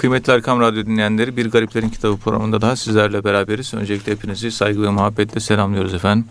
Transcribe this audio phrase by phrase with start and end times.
[0.00, 3.74] Kıymetli Erkam Radyo dinleyenleri Bir Gariplerin Kitabı programında daha sizlerle beraberiz.
[3.74, 6.26] Öncelikle hepinizi saygı ve muhabbetle selamlıyoruz efendim.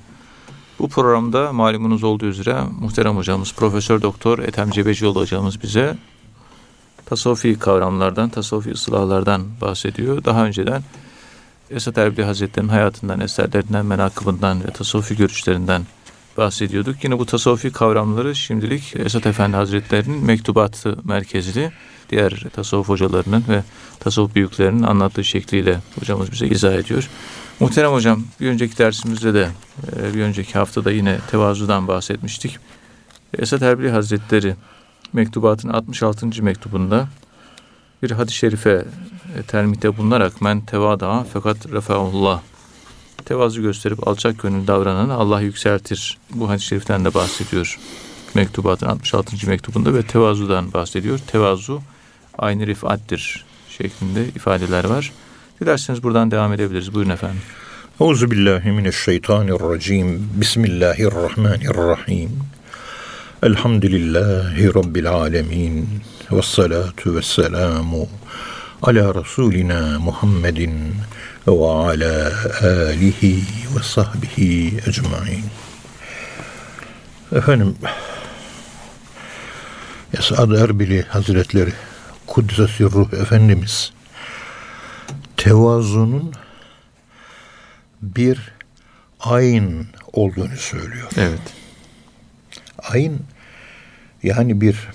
[0.80, 5.98] Bu programda malumunuz olduğu üzere muhterem hocamız Profesör Doktor Ethem Cebecioğlu hocamız bize
[7.06, 10.24] tasavvufi kavramlardan, tasavvufi ıslahlardan bahsediyor.
[10.24, 10.84] Daha önceden
[11.70, 15.82] Esat Erbil Hazretleri'nin hayatından, eserlerinden, menakıbından ve tasavvufi görüşlerinden
[16.38, 17.04] bahsediyorduk.
[17.04, 21.72] Yine bu tasavvufi kavramları şimdilik Esat Efendi Hazretleri'nin mektubatı merkezli
[22.10, 23.64] diğer tasavvuf hocalarının ve
[24.00, 27.10] tasavvuf büyüklerinin anlattığı şekliyle hocamız bize izah ediyor.
[27.60, 29.50] Muhterem hocam bir önceki dersimizde de
[29.98, 32.58] e, bir önceki haftada yine tevazudan bahsetmiştik.
[33.38, 34.56] Esat Erbili Hazretleri
[35.14, 36.44] mektubatın 66.
[36.44, 37.08] mektubunda
[38.04, 38.86] bir hadis-i şerife
[39.38, 42.42] e, termite bulunarak men tevada fakat refaullah
[43.26, 46.18] tevazu gösterip alçak gönül davranan Allah yükseltir.
[46.34, 47.80] Bu hadis-i şeriften de bahsediyor.
[48.34, 49.50] Mektubatın 66.
[49.50, 51.20] mektubunda ve tevazudan bahsediyor.
[51.20, 51.82] Tevazu
[52.40, 55.12] aynı rifattir şeklinde ifadeler var.
[55.62, 56.94] Dilerseniz buradan devam edebiliriz.
[56.94, 57.42] Buyurun efendim.
[58.02, 60.30] Euzu billahi mineşşeytanirracim.
[60.34, 62.32] Bismillahirrahmanirrahim.
[63.44, 65.90] Elhamdülillahi rabbil alamin.
[66.32, 68.08] Ves salatu vesselamu
[68.82, 70.96] ala rasulina Muhammedin
[71.48, 72.32] ve ala
[72.62, 73.44] alihi
[73.76, 75.44] ve sahbihi ecmaîn.
[77.36, 77.76] Efendim
[80.20, 81.74] Esad Erbili Hazretleri
[82.30, 83.92] Kuddisesi Ruh Efendimiz
[85.38, 86.34] tevazunun
[88.02, 88.52] bir
[89.20, 91.08] ayn olduğunu söylüyor.
[91.18, 91.42] Evet.
[92.80, 93.20] Ayn
[94.24, 94.88] yani bir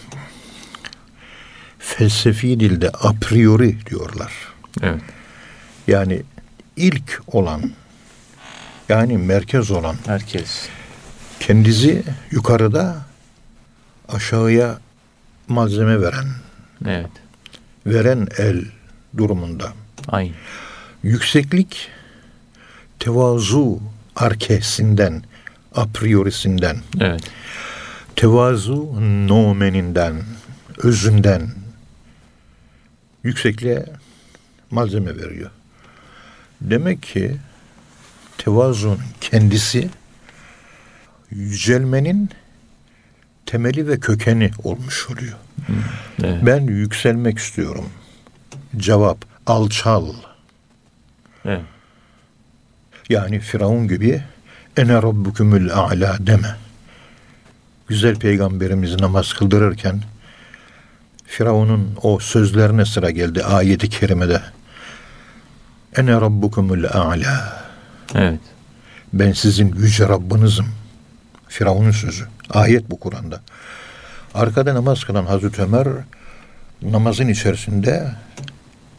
[1.79, 4.33] felsefi dilde a priori diyorlar.
[4.83, 5.03] Evet.
[5.87, 6.23] Yani
[6.77, 7.73] ilk olan
[8.89, 10.69] yani merkez olan Herkes.
[11.41, 12.97] kendisi yukarıda
[14.09, 14.79] aşağıya
[15.49, 16.27] malzeme veren
[16.87, 17.24] Evet.
[17.87, 18.65] Veren el
[19.17, 19.73] durumunda.
[20.09, 20.33] Aynı.
[21.03, 21.89] Yükseklik
[22.99, 23.81] tevazu
[24.17, 25.23] arkesinden,
[25.75, 27.23] a priorisinden, Evet.
[28.17, 28.95] tevazu
[29.29, 30.23] nomeninden,
[30.79, 31.51] özünden
[33.23, 33.87] yüksekliğe
[34.71, 35.51] malzeme veriyor.
[36.61, 37.37] Demek ki
[38.39, 39.91] tevazunun kendisi
[41.31, 42.31] yücelmenin
[43.47, 45.39] temeli ve kökeni olmuş oluyor.
[46.25, 46.47] Evet.
[46.47, 47.85] Ben yükselmek istiyorum.
[48.77, 50.07] Cevap alçal.
[51.45, 51.63] Evet.
[53.09, 54.23] Yani Firavun gibi
[54.77, 56.57] ene rabbukumul a'la deme.
[57.89, 60.03] Güzel peygamberimizi namaz kıldırırken
[61.27, 64.41] Firavun'un o sözlerine sıra geldi ayeti kerimede.
[65.97, 67.65] Ene rabbukumul a'la.
[68.15, 68.41] Evet.
[69.13, 70.67] Ben sizin yüce Rabbinizim.
[71.49, 72.25] Firavun'un sözü.
[72.51, 73.41] Ayet bu Kur'an'da.
[74.35, 75.89] Arkada namaz kılan Hazreti Ömer
[76.83, 78.15] namazın içerisinde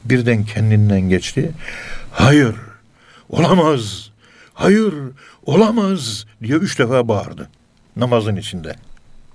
[0.05, 1.51] birden kendinden geçti.
[2.11, 2.55] Hayır,
[3.29, 4.09] olamaz,
[4.53, 4.93] hayır,
[5.45, 7.49] olamaz diye üç defa bağırdı
[7.95, 8.75] namazın içinde.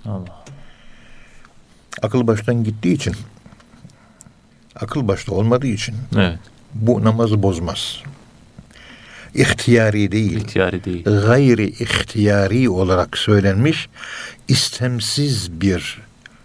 [0.04, 0.44] Allah.
[2.02, 3.14] Akıl baştan gittiği için,
[4.76, 6.38] akıl başta olmadığı için Evet.
[6.74, 8.02] bu namazı bozmaz.
[9.34, 10.36] İhtiyari değil.
[10.36, 11.04] İhtiyari değil.
[11.04, 13.88] gayri ihtiyari olarak söylenmiş
[14.48, 16.00] istemsiz bir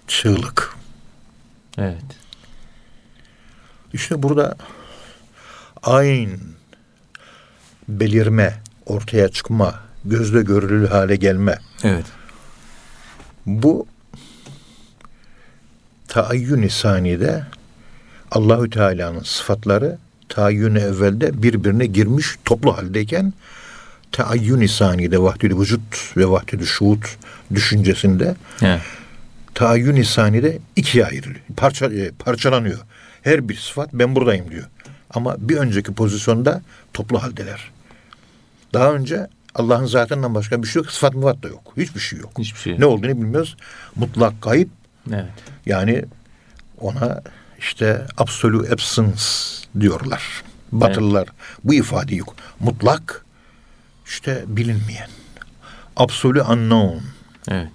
[0.08, 0.76] çığlık.
[1.78, 2.04] Evet.
[3.94, 4.58] İşte burada
[5.84, 6.40] ayn
[7.88, 11.60] belirme, ortaya çıkma, gözle görülür hale gelme.
[11.84, 12.06] Evet.
[13.46, 13.88] Bu
[16.08, 17.46] taayyün-i saniyede
[18.32, 19.98] Allahü Teala'nın sıfatları
[20.30, 23.34] taayyün evvelde birbirine girmiş toplu haldeyken
[24.12, 27.18] taayyün-i saniyede vahdül vücut ve vahdül şuut
[27.54, 28.82] düşüncesinde Evet.
[29.54, 31.42] taayyün-i saniyede ikiye ayrılıyor.
[31.58, 32.80] Parça, e, parçalanıyor.
[33.22, 34.66] Her bir sıfat ben buradayım diyor.
[35.10, 36.62] Ama bir önceki pozisyonda
[36.94, 37.72] toplu haldeler.
[38.74, 40.92] Daha önce Allah'ın zatından başka bir şey yok.
[40.92, 41.74] Sıfat muvat da yok.
[41.78, 42.32] Hiçbir şey yok.
[42.40, 42.80] Hiçbir şey.
[42.80, 43.58] Ne olduğunu bilmiyoruz.
[43.96, 44.70] Mutlak kayıp
[45.10, 45.26] Evet.
[45.66, 46.06] yani
[46.80, 47.22] ona
[47.60, 49.22] işte absolute absence
[49.80, 50.44] diyorlar.
[50.72, 51.28] Batılılar
[51.64, 52.36] bu ifade yok.
[52.60, 53.26] Mutlak
[54.06, 55.10] işte bilinmeyen.
[55.96, 57.06] Absolute unknown.
[57.48, 57.72] Evet.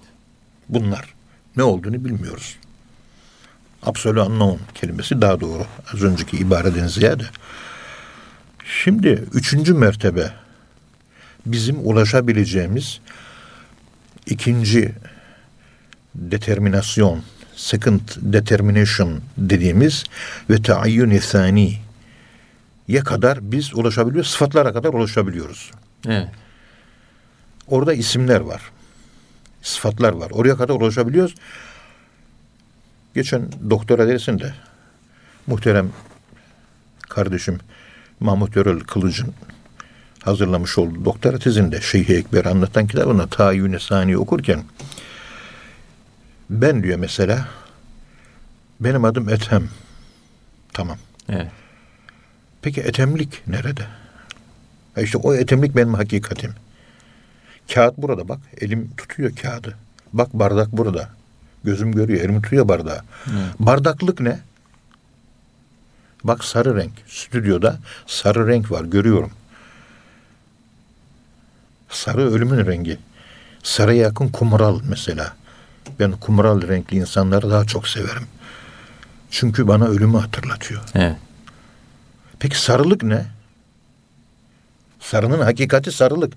[0.69, 1.13] Bunlar
[1.57, 2.55] ne olduğunu bilmiyoruz.
[3.83, 5.65] Absolute unknown kelimesi daha doğru.
[5.93, 7.23] Az önceki ibareden ziyade.
[8.65, 10.33] Şimdi üçüncü mertebe
[11.45, 12.99] bizim ulaşabileceğimiz
[14.25, 14.93] ikinci
[16.15, 17.23] determinasyon,
[17.61, 20.03] second determination dediğimiz
[20.49, 21.77] ve taayyün thani
[22.87, 24.31] ye kadar biz ulaşabiliyoruz.
[24.31, 25.71] Sıfatlara kadar ulaşabiliyoruz.
[26.07, 26.27] Evet.
[27.67, 28.61] Orada isimler var.
[29.61, 30.31] Sıfatlar var.
[30.31, 31.35] Oraya kadar ulaşabiliyoruz.
[33.15, 34.53] Geçen doktora dersinde
[35.47, 35.91] muhterem
[37.09, 37.59] kardeşim
[38.19, 39.33] Mahmut Yörel Kılıç'ın
[40.23, 44.63] hazırlamış olduğu doktora tezinde Şeyh Ekber anlatan kitabında Tayyün-i Sani okurken
[46.51, 47.47] ben diyor mesela
[48.79, 49.69] benim adım Ethem.
[50.73, 50.97] Tamam.
[51.29, 51.51] Evet.
[52.61, 53.85] Peki etemlik nerede?
[54.97, 56.53] E işte o etemlik benim hakikatim.
[57.73, 58.39] Kağıt burada bak.
[58.61, 59.77] Elim tutuyor kağıdı.
[60.13, 61.09] Bak bardak burada.
[61.63, 62.21] Gözüm görüyor.
[62.21, 63.01] Elim tutuyor bardağı.
[63.27, 63.59] Evet.
[63.59, 64.39] Bardaklık ne?
[66.23, 66.93] Bak sarı renk.
[67.07, 68.85] Stüdyoda sarı renk var.
[68.85, 69.31] Görüyorum.
[71.89, 72.97] Sarı ölümün rengi.
[73.63, 75.40] Sarıya yakın kumral mesela.
[76.01, 78.27] Ben kumral renkli insanları daha çok severim.
[79.31, 80.81] Çünkü bana ölümü hatırlatıyor.
[80.95, 81.15] Evet.
[82.39, 83.25] Peki sarılık ne?
[84.99, 86.33] Sarının hakikati sarılık.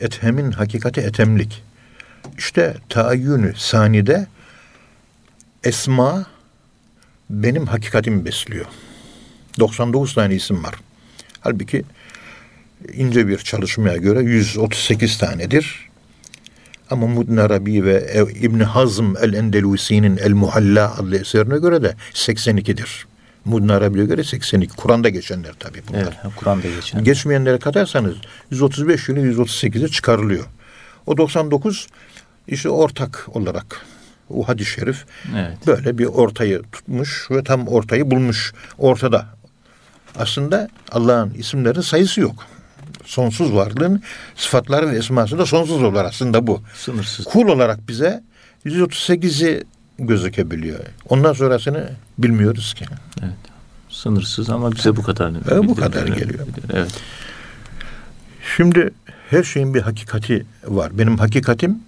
[0.00, 1.62] Ethemin hakikati etemlik.
[2.38, 4.26] İşte taayyünü sanide
[5.64, 6.26] esma
[7.30, 8.66] benim hakikatimi besliyor.
[9.58, 10.74] 99 tane isim var.
[11.40, 11.84] Halbuki
[12.92, 15.91] ince bir çalışmaya göre 138 tanedir.
[16.92, 23.06] Ama Mudn Arabi ve İbn Hazm el-Endelusi'nin El-Muhalla adlı eserine göre de 82'dir.
[23.44, 24.76] Mudn Arabi'ye göre 82.
[24.76, 26.00] Kur'an'da geçenler tabii bunlar.
[26.02, 26.34] Evet.
[26.36, 27.04] Kur'an'da geçen.
[27.04, 28.14] Geçmeyenlere katarsanız
[28.50, 30.44] 135 yılı 138'e çıkarılıyor.
[31.06, 31.86] O 99
[32.48, 33.86] işte ortak olarak
[34.30, 35.04] o hadis-i şerif
[35.36, 35.66] Evet.
[35.66, 39.26] böyle bir ortayı tutmuş ve tam ortayı bulmuş ortada.
[40.18, 42.46] Aslında Allah'ın isimlerinin sayısı yok.
[43.04, 44.02] Sonsuz varlığın
[44.36, 46.62] sıfatları ve esması da sonsuz olarak aslında bu.
[46.74, 47.24] Sınırsız.
[47.24, 48.22] Kul olarak bize
[48.66, 49.64] 138'i
[49.98, 50.80] gözükebiliyor.
[51.08, 52.84] Ondan sonrasını bilmiyoruz ki.
[53.22, 53.32] Evet.
[53.90, 55.32] Sınırsız ama bize bu kadar.
[55.50, 56.46] Evet, bu kadar geliyor.
[56.72, 57.00] Evet.
[58.56, 58.90] Şimdi
[59.30, 60.98] her şeyin bir hakikati var.
[60.98, 61.78] Benim hakikatim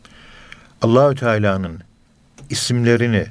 [0.83, 1.81] Allahü Teala'nın
[2.51, 3.27] isimlerini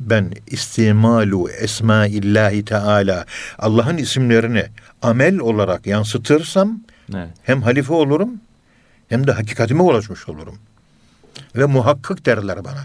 [0.00, 3.26] ben istimalu esmaillahi teala
[3.58, 4.64] Allah'ın isimlerini
[5.02, 6.80] amel olarak yansıtırsam
[7.14, 7.28] Evet.
[7.42, 8.30] hem halife olurum
[9.08, 10.58] hem de hakikatime ulaşmış olurum.
[11.56, 12.84] Ve muhakkak derler bana.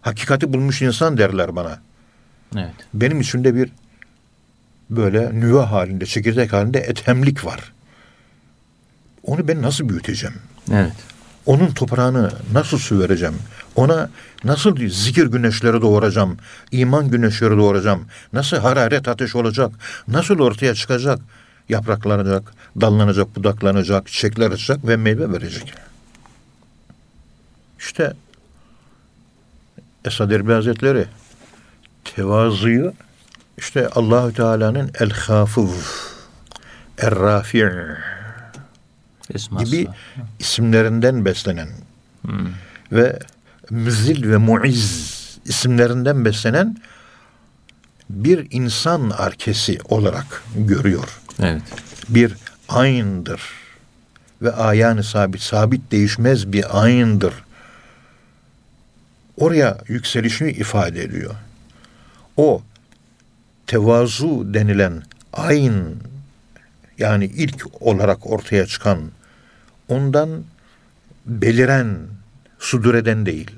[0.00, 1.80] Hakikati bulmuş insan derler bana.
[2.56, 2.74] Evet.
[2.94, 3.70] Benim içimde bir
[4.90, 7.72] böyle nüve halinde, çekirdek halinde ethemlik var.
[9.22, 10.36] Onu ben nasıl büyüteceğim?
[10.72, 10.92] Evet.
[11.46, 13.34] Onun toprağını nasıl su vereceğim?
[13.76, 14.10] Ona
[14.44, 16.36] nasıl zikir güneşleri doğuracağım?
[16.70, 18.06] iman güneşleri doğuracağım?
[18.32, 19.72] Nasıl hararet ateş olacak?
[20.08, 21.18] Nasıl ortaya çıkacak?
[21.68, 25.74] Yapraklanacak, dallanacak, budaklanacak, çiçekler açacak ve meyve verecek.
[27.78, 28.12] İşte
[30.04, 31.06] Esad Erbil Hazretleri
[32.04, 32.92] tevazuyu
[33.58, 36.14] işte Allahü Teala'nın el hafız
[36.98, 37.70] er rafi'
[39.34, 39.64] Esması.
[39.64, 39.88] gibi
[40.38, 41.68] isimlerinden beslenen
[42.22, 42.46] Hmm.
[42.92, 43.18] ve
[43.70, 45.14] müzil ve muiz
[45.44, 46.76] isimlerinden beslenen
[48.10, 51.20] bir insan arkesi olarak görüyor.
[51.42, 51.62] Evet.
[52.08, 52.32] Bir
[52.68, 53.40] aynıdır
[54.42, 57.34] ve ayanı sabit, sabit değişmez bir aynıdır.
[59.36, 61.34] Oraya yükselişini ifade ediyor.
[62.36, 62.62] O
[63.66, 65.02] tevazu denilen
[65.32, 65.74] ayn
[66.98, 68.98] yani ilk olarak ortaya çıkan
[69.88, 70.44] ondan
[71.26, 71.96] beliren
[72.58, 73.50] sudureden değil.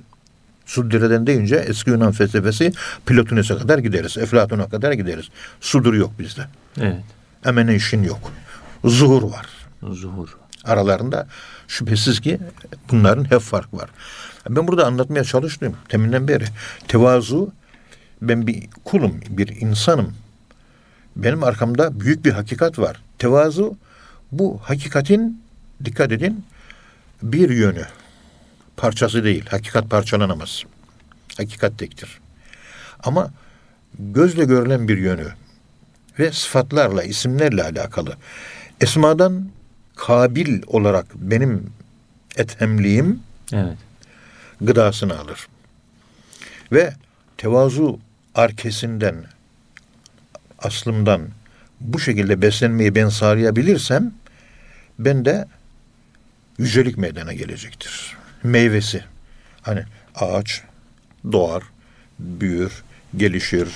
[0.67, 2.72] Sudureden deyince eski Yunan felsefesi
[3.06, 4.19] Platones'e kadar gideriz.
[4.19, 5.29] Eflatun'a kadar gideriz.
[5.61, 6.43] Sudur yok bizde.
[6.81, 7.05] Evet.
[7.46, 8.32] İşin yok.
[8.84, 9.46] Zuhur var.
[9.82, 10.36] Zuhur.
[10.65, 11.26] Aralarında
[11.69, 12.38] şüphesiz ki
[12.91, 13.91] bunların hep fark var.
[14.48, 16.44] Ben burada anlatmaya çalıştım teminden beri.
[16.88, 17.53] Tevazu
[18.22, 20.15] ben bir kulum, bir insanım.
[21.17, 23.03] Benim arkamda büyük bir hakikat var.
[23.19, 23.76] Tevazu
[24.32, 25.43] bu hakikatin
[25.84, 26.44] dikkat edin
[27.22, 27.86] bir yönü.
[28.76, 29.46] Parçası değil.
[29.46, 30.65] Hakikat parçalanamaz.
[31.36, 32.20] Hakikat tektir.
[33.05, 33.31] Ama
[33.98, 35.32] gözle görülen bir yönü
[36.19, 38.17] ve sıfatlarla, isimlerle alakalı.
[38.81, 39.49] Esmadan
[39.96, 41.70] kabil olarak benim
[42.37, 43.79] ethemliğim Evet.
[44.61, 45.46] gıdasını alır.
[46.73, 46.93] Ve
[47.37, 48.01] tevazu
[48.35, 49.25] arkesinden,
[50.58, 51.29] aslımdan
[51.81, 54.13] bu şekilde beslenmeyi ben sağlayabilirsem
[54.99, 55.46] ben de
[56.58, 58.17] yücelik meydana gelecektir.
[58.43, 59.05] Meyvesi.
[59.63, 60.63] Hani ağaç
[61.32, 61.63] doğar,
[62.19, 62.82] büyür,
[63.17, 63.69] gelişir,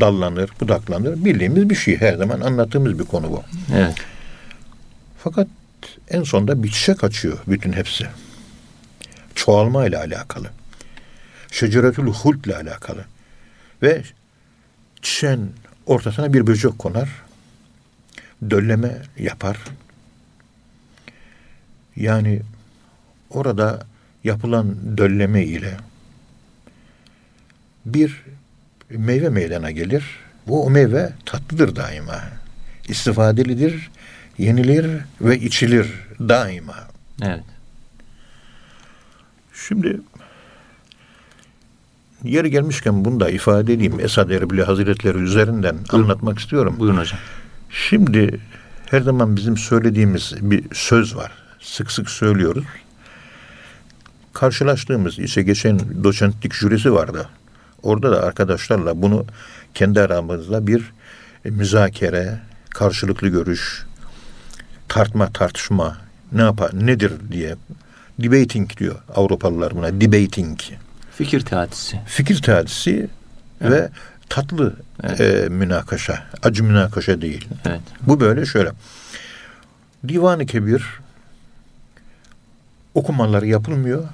[0.00, 1.24] dallanır, budaklanır.
[1.24, 2.00] Bildiğimiz bir şey.
[2.00, 3.42] Her zaman anlattığımız bir konu bu.
[3.74, 3.94] Evet.
[5.18, 5.48] Fakat
[6.08, 8.06] en sonunda bir çiçek açıyor bütün hepsi.
[9.34, 10.50] Çoğalma ile alakalı.
[11.50, 13.04] Şeceretül hulk ile alakalı.
[13.82, 14.02] Ve
[15.02, 15.52] çiçeğin
[15.86, 17.08] ortasına bir böcek konar.
[18.50, 19.58] Dölleme yapar.
[21.96, 22.40] Yani
[23.30, 23.86] orada
[24.24, 25.76] yapılan dölleme ile
[27.86, 28.24] bir
[28.90, 30.04] meyve meydana gelir
[30.46, 32.22] Bu o meyve tatlıdır daima.
[32.88, 33.90] İstifadelidir,
[34.38, 34.86] yenilir
[35.20, 36.76] ve içilir daima.
[37.22, 37.44] Evet.
[39.54, 40.00] Şimdi
[42.24, 44.00] yeri gelmişken bunu da ifade edeyim.
[44.00, 46.76] Esad Erbil Hazretleri üzerinden anlatmak istiyorum.
[46.78, 47.18] Buyurun hocam.
[47.70, 48.40] Şimdi
[48.86, 51.32] her zaman bizim söylediğimiz bir söz var.
[51.60, 52.64] Sık sık söylüyoruz.
[54.32, 57.28] Karşılaştığımız işe geçen doçentlik jürisi vardı.
[57.82, 59.26] Orada da arkadaşlarla bunu
[59.74, 60.92] kendi aramızda bir
[61.44, 62.38] müzakere,
[62.70, 63.86] karşılıklı görüş,
[64.88, 65.96] tartma, tartışma
[66.32, 67.56] ne yapar, nedir diye
[68.18, 70.00] debating diyor Avrupalılar buna.
[70.00, 70.58] Debating.
[71.16, 72.00] Fikir teatisi.
[72.06, 73.08] Fikir teatisi
[73.60, 73.72] Evet.
[73.72, 73.88] ve
[74.28, 75.20] tatlı Evet.
[75.20, 76.22] e, münakaşa.
[76.42, 77.48] Acı münakaşa değil.
[77.64, 77.80] Evet.
[78.02, 78.70] Bu böyle şöyle.
[80.08, 80.84] Divan-ı Kebir
[82.94, 84.04] okumaları yapılmıyor.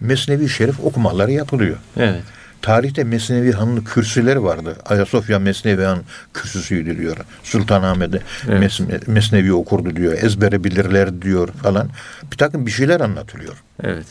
[0.00, 1.76] Mesnevi Şerif okumaları yapılıyor.
[1.96, 2.22] Evet.
[2.64, 4.76] Tarihte Mesnevi Han'ın kürsüleri vardı.
[4.86, 5.98] Ayasofya Mesnevi Han
[6.34, 7.16] kürsüsüydü diyor.
[7.42, 8.80] Sultanahmet'e Evet.
[8.80, 10.12] Mes- Mesnevi okurdu diyor.
[10.22, 11.88] Ezbere bilirler diyor falan.
[12.32, 13.62] Bir takım bir şeyler anlatılıyor.
[13.82, 14.06] Evet.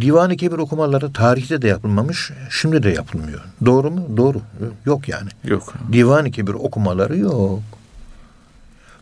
[0.00, 3.40] Divan-ı Kebir okumaları tarihte de yapılmamış, şimdi de yapılmıyor.
[3.64, 4.16] Doğru mu?
[4.16, 4.42] Doğru.
[4.86, 5.28] Yok yani.
[5.44, 5.74] Yok.
[5.92, 7.62] Divan-ı Kebir okumaları yok.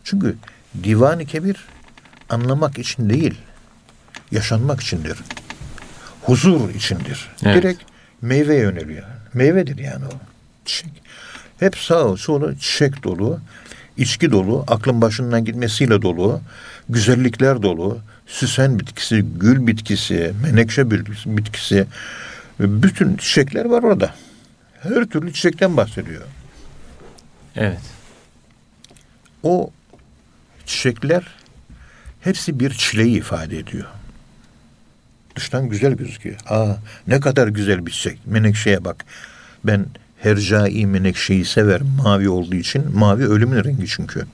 [0.03, 0.35] Çünkü
[0.83, 1.65] Divan-ı Kebir
[2.29, 3.41] anlamak için değil,
[4.31, 5.17] yaşanmak içindir.
[6.25, 7.29] Huzur içindir.
[7.45, 7.63] Evet.
[7.63, 7.81] Direkt
[8.21, 9.05] meyve yöneliyor.
[9.33, 10.17] Meyvedir yani o.
[10.65, 10.91] Çiçek.
[11.59, 13.39] Hep sağ solu çiçek dolu,
[13.97, 16.41] içki dolu, aklın başından gitmesiyle dolu,
[16.89, 20.91] güzellikler dolu, süsen bitkisi, gül bitkisi, menekşe
[21.25, 21.85] bitkisi,
[22.59, 24.15] bütün çiçekler var orada.
[24.79, 26.21] Her türlü çiçekten bahsediyor.
[27.55, 27.81] Evet.
[29.43, 29.71] O
[30.65, 31.23] çiçekler
[32.21, 33.85] hepsi bir çileyi ifade ediyor.
[35.35, 36.35] Dıştan güzel gözüküyor.
[36.49, 36.75] Aa
[37.07, 38.19] ne kadar güzel bir çiçek.
[38.25, 39.05] Menekşeye bak.
[39.63, 39.85] Ben
[40.19, 42.97] hercai menekşeyi severim mavi olduğu için.
[42.97, 44.25] Mavi ölümün rengi çünkü.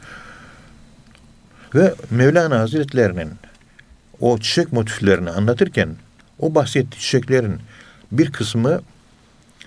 [1.75, 3.31] Ve Mevlana Hazretlerinin
[4.19, 5.89] o çiçek motiflerini anlatırken
[6.39, 7.59] o bahsettiği çiçeklerin
[8.11, 8.81] bir kısmı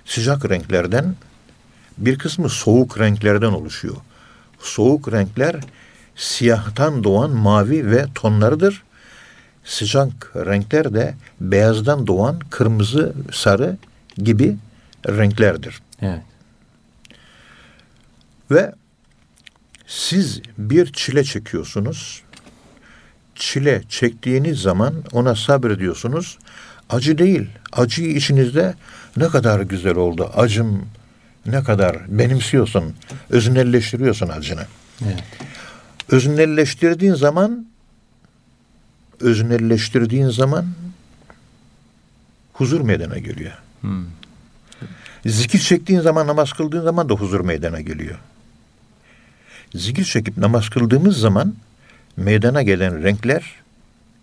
[0.04, 1.14] sıcak renklerden
[1.98, 3.96] bir kısmı soğuk renklerden oluşuyor.
[4.60, 5.56] Soğuk renkler
[6.16, 8.82] siyahtan doğan mavi ve tonlarıdır.
[9.64, 13.76] Sıcak renkler de beyazdan doğan kırmızı, sarı
[14.18, 14.56] gibi
[15.08, 15.82] renklerdir.
[16.02, 16.22] Evet.
[18.50, 18.72] Ve
[19.86, 22.22] siz bir çile çekiyorsunuz.
[23.34, 26.38] Çile çektiğiniz zaman ona sabrediyorsunuz.
[26.90, 27.48] Acı değil.
[27.72, 28.74] Acıyı içinizde
[29.16, 30.30] ne kadar güzel oldu.
[30.36, 30.86] Acım
[31.46, 32.94] ne kadar benimsiyorsun.
[33.30, 34.66] Öznelleştiriyorsun acını.
[35.04, 35.22] Evet.
[36.10, 37.66] Öznelleştirdiğin zaman
[39.22, 40.66] öznelleştirdiğin zaman
[42.52, 43.52] huzur meydana geliyor.
[43.80, 44.04] Hmm.
[45.26, 48.18] Zikir çektiğin zaman namaz kıldığın zaman da huzur meydana geliyor.
[49.74, 51.54] Zikir çekip namaz kıldığımız zaman
[52.16, 53.52] meydana gelen renkler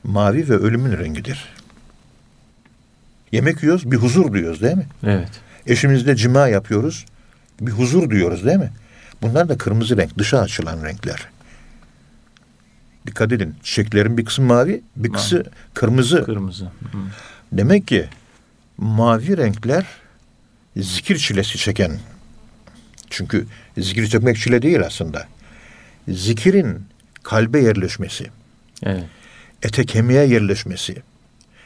[0.03, 1.45] mavi ve ölümün rengidir.
[3.31, 4.87] Yemek yiyoruz bir huzur duyuyoruz değil mi?
[5.03, 5.29] Evet.
[5.67, 7.05] Eşimizle cima yapıyoruz
[7.61, 8.71] bir huzur duyuyoruz değil mi?
[9.21, 11.27] Bunlar da kırmızı renk dışa açılan renkler.
[13.09, 16.23] Dikkat edin çiçeklerin bir kısmı mavi bir kısmı kırmızı.
[16.23, 16.65] Kırmızı.
[16.91, 17.01] Hmm.
[17.51, 18.05] Demek ki
[18.77, 19.85] mavi renkler
[20.77, 21.99] zikir çilesi çeken.
[23.09, 23.45] Çünkü
[23.77, 25.27] zikir çekmek çile değil aslında.
[26.07, 26.85] Zikirin
[27.23, 28.27] kalbe yerleşmesi,
[28.83, 29.03] Evet.
[29.63, 30.95] ete kemiğe yerleşmesi,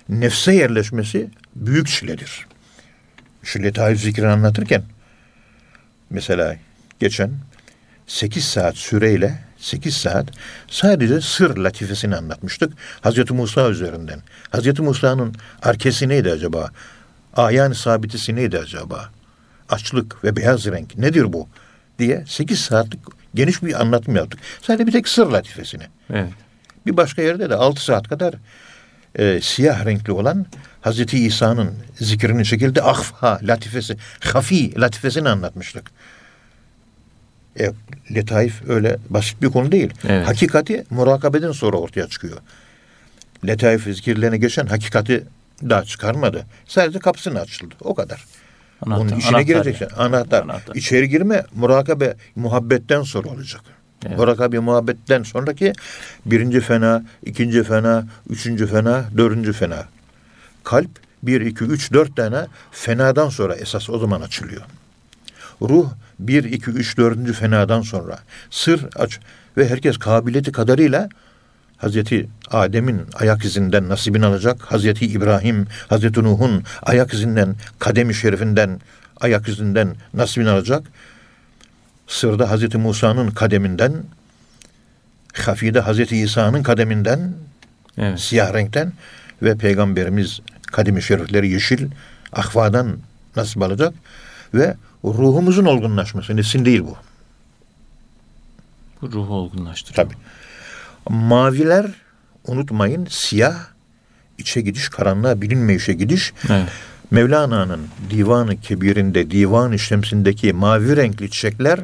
[0.09, 2.47] nefse yerleşmesi büyük çiledir.
[3.43, 4.83] Şu letaif zikrini anlatırken
[6.09, 6.57] mesela
[6.99, 7.31] geçen
[8.07, 10.25] 8 saat süreyle 8 saat
[10.67, 12.73] sadece sır latifesini anlatmıştık.
[13.01, 14.19] Hazreti Musa üzerinden.
[14.49, 16.69] Hazreti Musa'nın arkesi neydi acaba?
[17.35, 19.09] Ayan sabitisi neydi acaba?
[19.69, 21.47] Açlık ve beyaz renk nedir bu?
[21.99, 23.01] diye 8 saatlik
[23.35, 24.39] geniş bir anlatım yaptık.
[24.61, 25.83] Sadece bir tek sır latifesini.
[26.09, 26.29] Evet.
[26.85, 28.33] Bir başka yerde de 6 saat kadar
[29.15, 30.45] e, siyah renkli olan
[30.81, 33.97] Hazreti İsa'nın zikrinin şekilde ahfa latifesi,
[34.33, 35.91] hafi latifesini anlatmıştık.
[37.59, 37.71] E,
[38.15, 39.93] letaif öyle basit bir konu değil.
[40.07, 40.27] Evet.
[40.27, 42.37] Hakikati murakabeden sonra ortaya çıkıyor.
[43.47, 45.23] Letaif zikirlerine geçen hakikati
[45.69, 46.45] daha çıkarmadı.
[46.67, 47.75] Sadece kapısını açıldı.
[47.81, 48.25] O kadar.
[48.85, 49.87] Anahtar- Onun içine anahtar gireceksin.
[49.91, 50.01] yani.
[50.01, 50.43] Anahtar.
[50.43, 50.75] Anahtar.
[50.75, 53.61] İçeri girme murakabe muhabbetten sonra olacak.
[54.05, 54.17] Evet.
[54.17, 55.73] Murakabe muhabbetten sonraki
[56.25, 59.85] birinci fena, ikinci fena, üçüncü fena, dördüncü fena.
[60.63, 60.89] Kalp
[61.23, 64.61] bir, iki, üç, dört tane fenadan sonra esas o zaman açılıyor.
[65.61, 65.89] Ruh
[66.19, 68.19] bir, iki, üç, dördüncü fenadan sonra.
[68.49, 69.19] Sır aç
[69.57, 71.09] ve herkes kabiliyeti kadarıyla
[71.77, 74.61] Hazreti Adem'in ayak izinden nasibini alacak.
[74.61, 78.79] Hazreti İbrahim, Hazreti Nuh'un ayak izinden, kademi şerifinden
[79.21, 80.83] ayak izinden nasibini alacak.
[82.07, 84.03] Sırda Hazreti Musa'nın kademinden,
[85.33, 87.33] hafide Hazreti İsa'nın kademinden,
[87.97, 88.19] Evet.
[88.19, 88.93] siyah renkten
[89.41, 91.89] ve Peygamberimiz kadimi şerifleri yeşil
[92.33, 92.97] ahvadan
[93.35, 93.93] nasip alacak
[94.53, 96.35] ve ruhumuzun olgunlaşması.
[96.35, 96.95] Nesin değil bu.
[99.01, 100.05] Bu ruhu olgunlaştırıyor.
[100.05, 100.17] Tabii.
[101.09, 101.91] Maviler
[102.47, 103.55] unutmayın siyah
[104.37, 106.33] içe gidiş, karanlığa bilinmeyişe gidiş.
[106.49, 106.69] Evet.
[107.11, 111.79] Mevlana'nın Divan-ı Kebir'inde, Divan-ı Şems'indeki mavi renkli çiçekler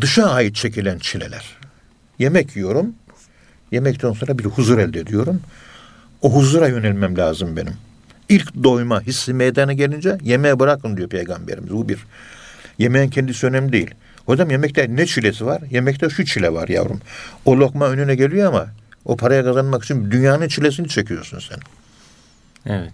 [0.00, 1.56] dışa ait çekilen çileler.
[2.18, 2.94] Yemek yiyorum.
[3.72, 5.40] Yemekten sonra bir huzur elde ediyorum.
[6.22, 7.74] O huzura yönelmem lazım benim.
[8.28, 11.70] İlk doyma hissi meydana gelince yemeğe bırakın diyor Peygamberimiz.
[11.70, 11.98] Bu bir.
[12.78, 13.90] Yemeğin kendisi önemli değil.
[14.26, 15.62] Hocam yemekte ne çilesi var?
[15.70, 17.00] Yemekte şu çile var yavrum.
[17.44, 18.66] O lokma önüne geliyor ama
[19.04, 21.58] o paraya kazanmak için dünyanın çilesini çekiyorsun sen.
[22.66, 22.92] Evet.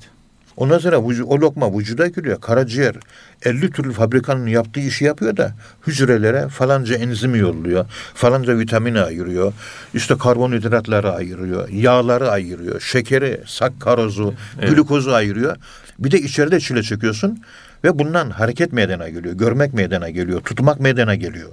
[0.58, 2.40] Ondan sonra o lokma vücuda giriyor.
[2.40, 2.94] Karaciğer
[3.42, 5.52] 50 türlü fabrikanın yaptığı işi yapıyor da
[5.86, 7.86] hücrelere falanca enzimi yolluyor.
[8.14, 9.52] Falanca vitamini ayırıyor.
[9.94, 11.68] İşte karbonhidratları ayırıyor.
[11.68, 12.80] Yağları ayırıyor.
[12.80, 14.70] Şekeri, sakkarozu, Evet.
[14.70, 15.56] glukozu ayırıyor.
[15.98, 17.42] Bir de içeride çile çekiyorsun
[17.84, 19.34] ve bundan hareket meydana geliyor.
[19.34, 20.40] Görmek meydana geliyor.
[20.40, 21.50] Tutmak meydana geliyor.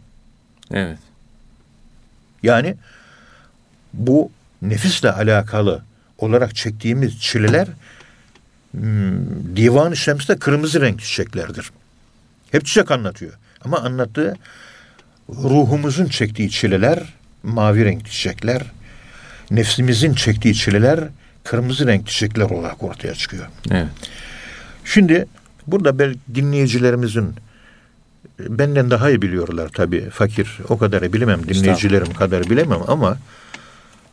[0.71, 0.99] Evet.
[2.43, 2.75] Yani
[3.93, 4.31] bu
[4.61, 5.81] nefisle alakalı
[6.17, 7.67] olarak çektiğimiz çileler
[9.55, 11.71] Divan-ı Şems'te kırmızı renk çiçeklerdir.
[12.51, 13.33] Hep çiçek anlatıyor.
[13.61, 14.35] Ama anlattığı
[15.29, 17.13] ruhumuzun çektiği çileler
[17.43, 18.61] mavi renk çiçekler,
[19.51, 20.99] nefsimizin çektiği çileler
[21.43, 23.47] kırmızı renk çiçekler olarak ortaya çıkıyor.
[23.71, 23.87] Evet.
[24.85, 25.25] Şimdi
[25.67, 27.35] burada belki dinleyicilerimizin
[28.39, 33.17] benden daha iyi biliyorlar tabii fakir o kadar bilemem dinleyicilerim kadar bilemem ama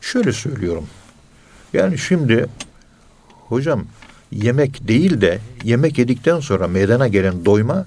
[0.01, 0.87] şöyle söylüyorum.
[1.73, 2.45] Yani şimdi
[3.47, 3.85] hocam
[4.35, 7.85] yemek değil de yemek yedikten sonra meydana gelen doyma,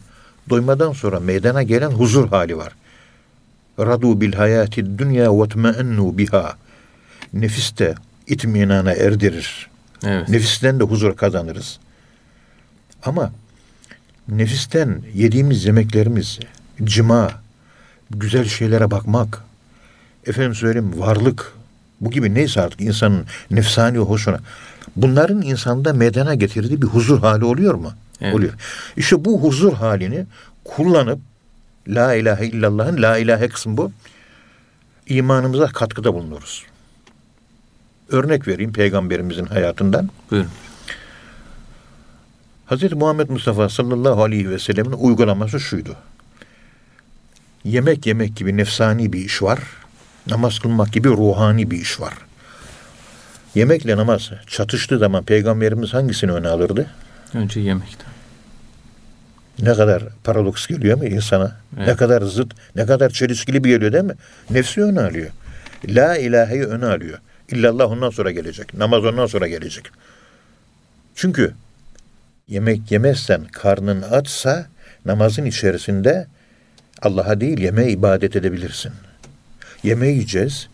[0.50, 2.72] doymadan sonra meydana gelen huzur hali var.
[3.78, 6.56] Radu bil hayati dünya ve tmeennu biha.
[7.32, 7.94] Nefis de
[8.26, 9.70] itminana erdirir.
[10.04, 10.28] Evet.
[10.28, 11.78] Nefisten de huzur kazanırız.
[13.02, 13.32] Ama
[14.28, 16.38] nefisten yediğimiz yemeklerimiz,
[16.84, 17.30] cima,
[18.10, 19.44] güzel şeylere bakmak,
[20.26, 21.52] efendim söyleyeyim varlık,
[22.00, 24.38] bu gibi neyse artık insanın nefsani hoşuna.
[24.96, 27.92] Bunların insanda meydana getirdiği bir huzur hali oluyor mu?
[28.20, 28.34] Evet.
[28.34, 28.52] Oluyor.
[28.96, 30.26] İşte bu huzur halini
[30.64, 31.18] kullanıp
[31.88, 33.92] La ilahe illallah'ın la ilahe kısmı bu.
[35.06, 36.64] imanımıza katkıda bulunuruz.
[38.10, 40.10] Örnek vereyim peygamberimizin hayatından.
[40.30, 40.50] Buyurun.
[42.70, 42.92] Hz.
[42.92, 45.96] Muhammed Mustafa sallallahu aleyhi ve sellemin uygulaması şuydu.
[47.64, 49.58] Yemek yemek gibi nefsani bir iş var.
[50.26, 52.14] Namaz kılmak gibi ruhani bir iş var.
[53.54, 56.86] Yemekle namaz çatıştığı zaman peygamberimiz hangisini öne alırdı?
[57.34, 58.08] Önce yemekten.
[59.58, 61.56] Ne kadar paradoks geliyor mu insana?
[61.76, 61.88] Evet.
[61.88, 64.14] Ne kadar zıt, ne kadar çelişkili bir geliyor değil mi?
[64.50, 65.30] Nefsi öne alıyor.
[65.88, 67.18] La ilaheyi öne alıyor.
[67.48, 68.74] İllallah ondan sonra gelecek.
[68.74, 69.84] Namaz ondan sonra gelecek.
[71.14, 71.54] Çünkü
[72.48, 74.66] yemek yemezsen karnın açsa
[75.04, 76.26] namazın içerisinde
[77.02, 78.92] Allah'a değil yemeğe ibadet edebilirsin.
[79.86, 80.68] Yemeği yiyeceğiz.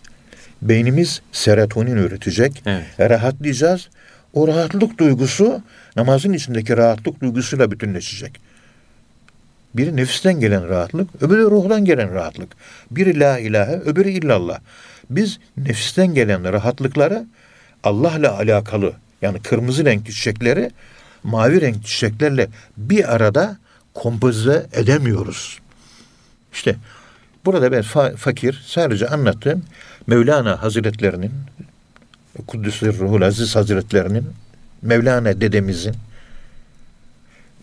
[0.63, 2.63] Beynimiz serotonin üretecek.
[2.67, 3.11] Evet.
[3.11, 3.89] Rahatlayacağız.
[4.33, 5.63] O rahatlık duygusu
[5.97, 8.41] namazın içindeki rahatlık duygusuyla bütünleşecek.
[9.75, 12.49] Biri nefisten gelen rahatlık, öbürü ruhdan gelen rahatlık.
[12.91, 14.59] Biri la ilahe, öbürü illallah.
[15.11, 17.27] Biz nefisten gelen rahatlıkları
[17.85, 20.71] Allah'la alakalı yani kırmızı renkli çiçekleri
[21.23, 23.57] mavi renkli çiçeklerle bir arada
[23.95, 25.59] kompoze edemiyoruz.
[26.53, 26.77] İşte
[27.45, 29.63] burada ben fa- fakir sadece anlattığım
[30.07, 31.33] Mevlana Hazretlerinin
[32.47, 34.27] Kuddüsü Ruhul Aziz Hazretlerinin
[34.83, 35.95] Mevlana dedemizin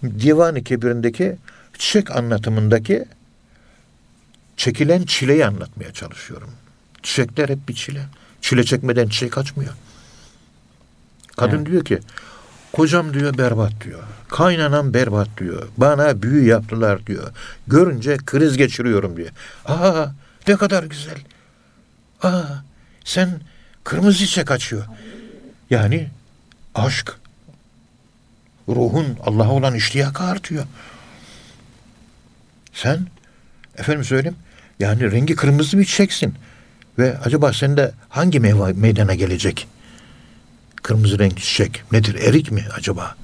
[0.04, 1.36] Divan-ı Kebir'indeki
[1.78, 3.06] çiçek anlatımındaki
[4.58, 6.50] çekilen çileyi anlatmaya çalışıyorum.
[7.04, 8.02] Çiçekler hep bir çile.
[8.42, 9.74] Çile çekmeden çiçek açmıyor.
[11.38, 11.66] Kadın Evet.
[11.68, 12.00] diyor ki
[12.74, 14.04] kocam diyor berbat diyor.
[14.30, 15.68] Kaynanam berbat diyor.
[15.78, 17.32] Bana büyü yaptılar diyor.
[17.68, 19.30] Görünce kriz geçiriyorum diyor.
[19.66, 20.08] Aa
[20.48, 21.18] ne kadar güzel.
[22.24, 22.44] Aa
[23.04, 23.42] sen
[23.84, 24.86] kırmızı çiçek açıyor.
[25.70, 26.10] Yani
[26.76, 27.16] aşk
[28.68, 30.66] ruhun Allah'a olan iştiyakı artıyor.
[32.74, 33.08] Sen
[33.78, 34.38] efendim söyleyeyim
[34.80, 36.36] yani rengi kırmızı bir çiçeksin.
[37.00, 39.68] Ve acaba sende hangi meyve meydana gelecek?
[40.84, 41.84] Kırmızı renkli çiçek.
[41.92, 42.16] Nedir?
[42.16, 43.16] Erik mi acaba?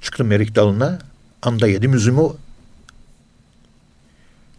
[0.00, 0.98] Çıktım erik dalına.
[1.42, 2.28] Anda yedim üzümü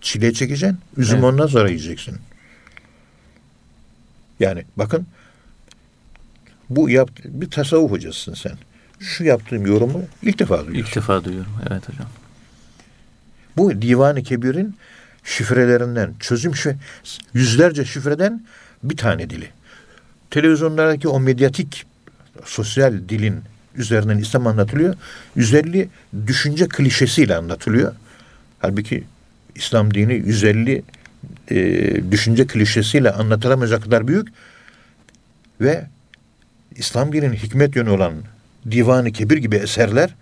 [0.01, 0.79] çile çekeceksin.
[0.97, 1.33] Üzümü Evet.
[1.33, 2.17] ondan sonra yiyeceksin.
[4.39, 5.07] Yani bakın
[6.69, 8.57] bu yap bir tasavvuf hocasısın sen.
[8.99, 10.79] şu yaptığım yorumu ilk defa duyuyorum.
[10.79, 11.51] İlk defa duyuyorum.
[11.69, 12.07] Evet hocam.
[13.57, 14.75] Bu Divan-ı Kebir'in
[15.23, 16.77] şifrelerinden, çözüm şifre,
[17.33, 18.45] yüzlerce şifreden
[18.83, 19.49] bir tane dili.
[20.31, 21.85] Televizyonlardaki o medyatik
[22.45, 23.41] sosyal dilin
[23.75, 24.95] üzerinden İslam anlatılıyor.
[25.35, 25.89] 150
[26.27, 27.93] düşünce klişesiyle anlatılıyor.
[28.59, 29.03] Halbuki
[29.55, 30.83] İslam dini 150
[31.51, 34.27] e, düşünce klişesiyle anlatılamayacak kadar büyük
[35.61, 35.85] ve
[36.75, 38.13] İslam dininin hikmet yönü olan
[38.71, 40.15] Divan-ı Kebir gibi eserler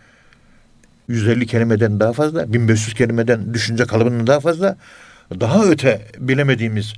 [1.08, 4.78] 150 kelimeden daha fazla, 1500 kelimeden düşünce kalıbından daha fazla,
[5.40, 6.94] daha öte bilemediğimiz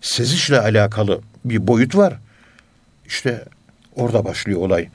[0.00, 2.18] sezişle alakalı bir boyut var.
[3.08, 3.44] İşte
[3.96, 4.88] orada başlıyor olay.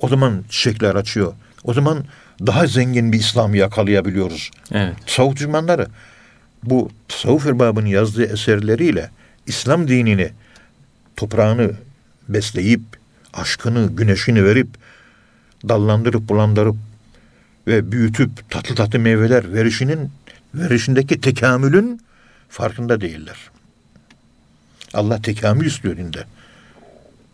[0.00, 1.32] O zaman çiçekler açıyor.
[1.64, 2.04] O zaman
[2.46, 4.50] daha zengin bir İslam'ı yakalayabiliyoruz.
[4.72, 4.94] Evet.
[5.06, 5.86] Tasavvuf düşmanları
[6.62, 9.10] bu tasavvuf erbabının yazdığı eserleriyle
[9.46, 10.30] İslam dinini
[11.16, 11.72] toprağını
[12.28, 12.80] besleyip
[13.34, 14.68] aşkını, güneşini verip
[15.68, 16.76] dallandırıp bulandırıp
[17.66, 20.10] ve büyütüp tatlı tatlı meyveler verişinin
[20.54, 22.00] verişindeki tekamülün
[22.48, 23.36] farkında değiller.
[24.94, 26.24] Allah tekamül istiyor dinde.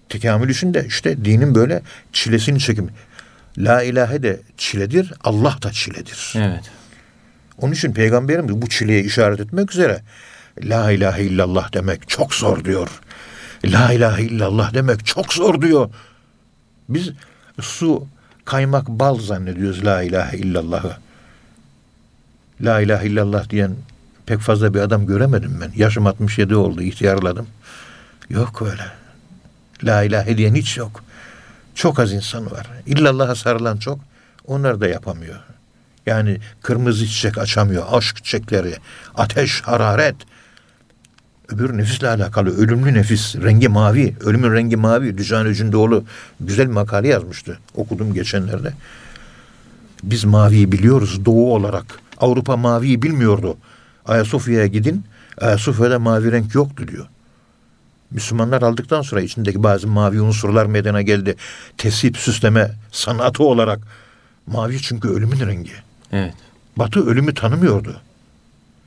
[0.08, 2.90] Tekamül için de işte dinin böyle çilesini çekim.
[3.58, 6.32] La ilahe de çiledir, Allah da çiledir.
[6.36, 6.70] Evet.
[7.58, 10.02] Onun için peygamberimiz bu çileye işaret etmek üzere
[10.62, 13.00] La ilahe illallah demek çok zor diyor.
[13.64, 15.90] La ilahe illallah demek çok zor diyor.
[16.88, 17.10] Biz
[17.60, 18.06] su,
[18.44, 20.96] kaymak, bal zannediyoruz la ilahe illallahı.
[22.60, 23.76] La ilahe illallah diyen
[24.26, 25.72] pek fazla bir adam göremedim ben.
[25.76, 27.46] Yaşım 67 oldu, ihtiyarladım.
[28.30, 28.82] Yok öyle.
[29.84, 31.04] La ilahe diyen hiç yok.
[31.74, 32.66] Çok az insan var.
[32.86, 33.98] İllallah'a sarılan çok.
[34.46, 35.40] Onlar da yapamıyor.
[36.06, 37.84] Yani kırmızı çiçek açamıyor.
[37.90, 38.74] Aşk çiçekleri,
[39.14, 40.16] ateş, hararet.
[41.48, 45.18] Öbür nefisle alakalı ölümlü nefis, rengi mavi, ölümün rengi mavi.
[45.18, 46.04] Dücan Öcündoğlu
[46.40, 47.58] güzel makale yazmıştı.
[47.74, 48.72] Okudum geçenlerde.
[50.02, 51.84] Biz maviyi biliyoruz doğu olarak.
[52.18, 53.56] Avrupa maviyi bilmiyordu.
[54.06, 55.04] Ayasofya'ya gidin.
[55.40, 57.06] Ayasofya'da mavi renk yoktu diyor.
[58.14, 61.37] Müslümanlar aldıktan sonra içindeki bazı mavi unsurlar meydana geldi.
[61.79, 63.81] Tesip, süsleme sanatı olarak.
[64.46, 65.72] Mavi çünkü ölümün rengi.
[66.12, 66.35] Evet.
[66.77, 68.00] Batı ölümü tanımıyordu.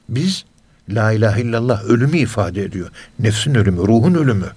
[0.10, 0.46] Biz
[0.90, 2.90] La ilahe illallah ölümü ifade ediyor.
[3.20, 4.48] Nefsin ölümü, ruhun ölümü.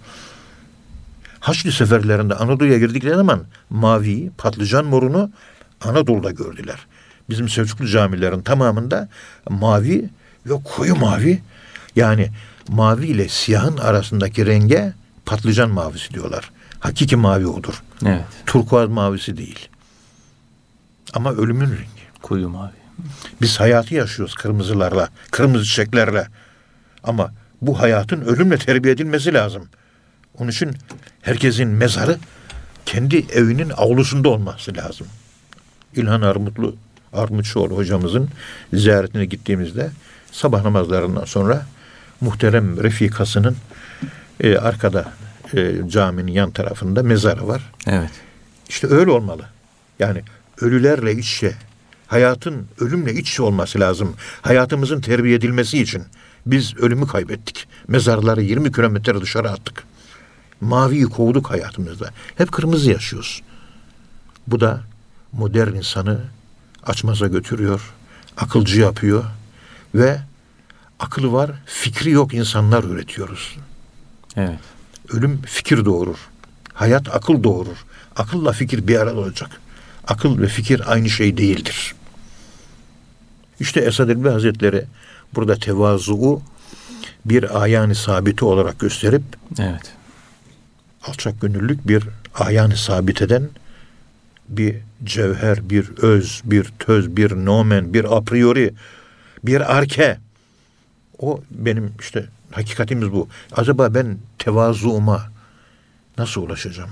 [1.41, 5.31] Haçlı seferlerinde Anadolu'ya girdikleri zaman maviyi, patlıcan morunu
[5.81, 6.87] Anadolu'da gördüler.
[7.31, 9.09] Bizim Selçuklu camilerin tamamında
[9.49, 10.11] mavi
[10.47, 11.41] ve koyu mavi
[11.97, 12.31] yani
[12.71, 14.93] mavi ile siyahın arasındaki renge
[15.27, 16.51] patlıcan mavisi diyorlar.
[16.81, 17.83] Hakiki mavi odur.
[18.07, 18.25] Evet.
[18.47, 19.69] Turkuaz mavisi değil.
[21.15, 22.01] Ama ölümün rengi.
[22.23, 22.73] Koyu mavi.
[23.43, 26.29] Biz hayatı yaşıyoruz kırmızılarla, kırmızı çiçeklerle.
[27.05, 29.69] Ama bu hayatın ölümle terbiye edilmesi lazım.
[30.39, 30.77] Onun için
[31.23, 32.19] herkesin mezarı
[32.87, 35.07] kendi evinin avlusunda olması lazım.
[35.97, 36.77] İlhan Armutlu
[37.13, 38.29] Armutçuoğlu hocamızın
[38.73, 39.91] ziyaretine gittiğimizde
[40.33, 41.67] sabah namazlarından sonra
[42.21, 43.57] muhterem refikasının
[44.41, 45.13] e, arkada
[45.55, 47.73] e, caminin yan tarafında mezarı var.
[47.87, 48.11] Evet.
[48.69, 49.45] İşte öyle olmalı.
[49.99, 50.23] Yani
[50.61, 51.55] ölülerle iç içe,
[52.07, 54.15] hayatın ölümle iç içe olması lazım.
[54.43, 56.03] Hayatımızın terbiye edilmesi için.
[56.47, 57.69] Biz ölümü kaybettik.
[57.89, 59.85] Mezarları 20 kilometre dışarı attık.
[60.61, 62.11] Maviyi kovduk hayatımızda.
[62.37, 63.43] Hep kırmızı yaşıyoruz.
[64.47, 64.81] Bu da
[65.33, 66.21] modern insanı
[66.83, 67.95] açmaza götürüyor.
[68.37, 69.25] Akılcı yapıyor.
[69.95, 70.21] Ve
[71.01, 73.57] akıllı var, fikri yok insanlar üretiyoruz.
[74.37, 74.59] Evet.
[75.13, 76.17] Ölüm fikir doğurur.
[76.73, 77.85] Hayat akıl doğurur.
[78.17, 79.51] Akılla fikir bir arada olacak.
[80.09, 81.95] Akıl ve fikir aynı şey değildir.
[83.61, 84.85] İşte Esad Elbi Hazretleri
[85.35, 86.43] burada tevazu'u
[87.25, 89.23] bir ayani sabiti olarak gösterip
[89.59, 89.93] Evet.
[91.07, 93.49] alçak gönüllülük bir ayani sabit eden
[94.49, 98.75] bir cevher, bir öz, bir töz, bir nomen, bir a priori,
[99.45, 100.19] bir arke.
[101.21, 103.29] O benim işte hakikatimiz bu.
[103.53, 105.29] Acaba ben tevazuuma
[106.19, 106.91] nasıl ulaşacağım?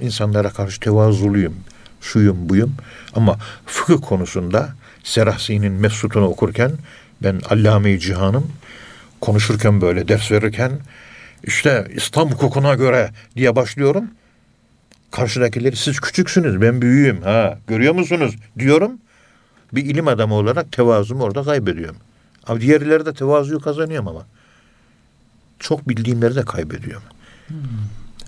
[0.00, 1.54] İnsanlara karşı tevazuluyum,
[2.00, 2.74] şuyum buyum.
[3.14, 6.72] Ama fıkıh konusunda Serahsi'nin Mesut'unu okurken
[7.22, 8.52] ben Allame-i Cihan'ım
[9.20, 10.72] konuşurken böyle ders verirken
[11.44, 14.04] işte İslam hukukuna göre diye başlıyorum.
[15.10, 18.92] Karşıdakileri siz küçüksünüz ben büyüğüm ha görüyor musunuz diyorum.
[19.72, 21.96] Bir ilim adamı olarak tevazumu orada kaybediyorum.
[22.46, 24.26] Ama diğerleri de tevazuyu kazanıyorum ama.
[25.58, 27.02] Çok bildiğimleri de kaybediyorum.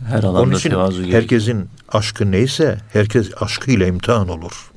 [0.06, 1.22] Her Onun alanda için tevazu gerekiyor.
[1.22, 4.70] herkesin aşkı neyse herkes aşkıyla imtihan olur.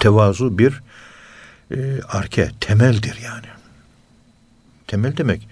[0.00, 0.82] Tevazu bir
[1.70, 3.46] e, arke, temeldir yani.
[4.86, 5.48] Temel demek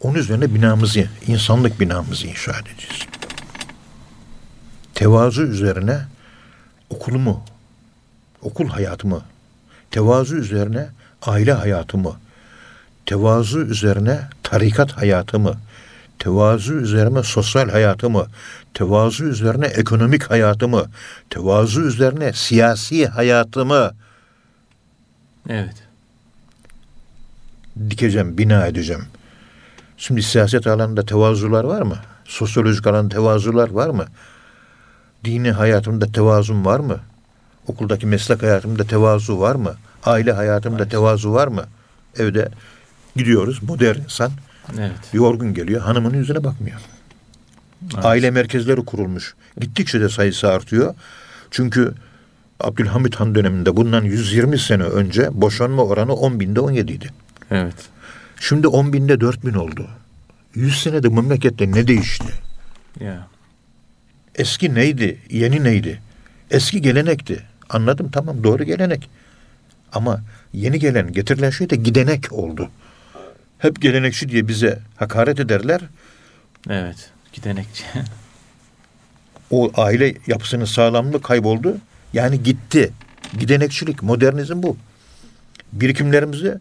[0.00, 3.02] onun üzerine binamızı, insanlık binamızı inşa edeceğiz.
[4.94, 6.00] tevazu üzerine
[6.90, 7.44] okulumu,
[8.42, 9.22] okul hayatımı,
[9.90, 10.88] tevazu üzerine
[11.26, 12.16] aile hayatımı,
[13.06, 15.54] tevazu üzerine tarikat hayatımı,
[16.18, 18.26] tevazu üzerine sosyal hayatımı,
[18.74, 20.84] tevazu üzerine ekonomik hayatımı,
[21.30, 23.90] tevazu üzerine siyasi hayatımı
[25.48, 25.74] Evet.
[27.90, 29.04] dikeceğim, bina edeceğim.
[29.96, 31.96] Şimdi siyaset alanında tevazular var mı?
[32.24, 34.04] Sosyolojik alanda tevazular var mı?
[35.24, 37.00] Dini hayatımda tevazum var mı?
[37.66, 39.74] Okuldaki meslek hayatımda tevazu var mı?
[40.04, 41.64] Aile hayatımda tevazu var mı?
[42.18, 42.48] Evde
[43.16, 44.32] gidiyoruz modern insan
[44.78, 44.92] Evet.
[45.12, 46.80] yorgun geliyor hanımının yüzüne bakmıyor.
[47.94, 48.04] Evet.
[48.04, 49.34] Aile merkezleri kurulmuş.
[49.60, 50.94] Gittikçe de sayısı artıyor.
[51.50, 51.94] Çünkü
[52.60, 57.10] Abdülhamit Han döneminde bundan 120 sene önce boşanma oranı 10 binde 17 idi.
[57.50, 57.74] Evet.
[58.40, 59.88] Şimdi 10 binde 4 bin oldu.
[60.54, 62.32] 100 senede memlekette ne değişti?
[63.00, 63.26] Ya.
[64.34, 65.18] Eski neydi?
[65.30, 66.00] Yeni neydi?
[66.50, 67.42] Eski gelenekti.
[67.70, 69.10] Anladım tamam doğru gelenek.
[69.94, 70.20] Ama
[70.52, 72.70] yeni gelen getirilen şey de gidenek oldu.
[73.58, 75.80] Hep gelenekçi diye bize hakaret ederler.
[76.70, 77.10] Evet.
[77.32, 77.84] Gidenekçi.
[79.50, 81.76] O aile yapısının sağlamlığı kayboldu.
[82.12, 82.92] Yani gitti.
[83.38, 84.76] Gidenekçilik, modernizm bu.
[85.72, 86.58] Birikimlerimizi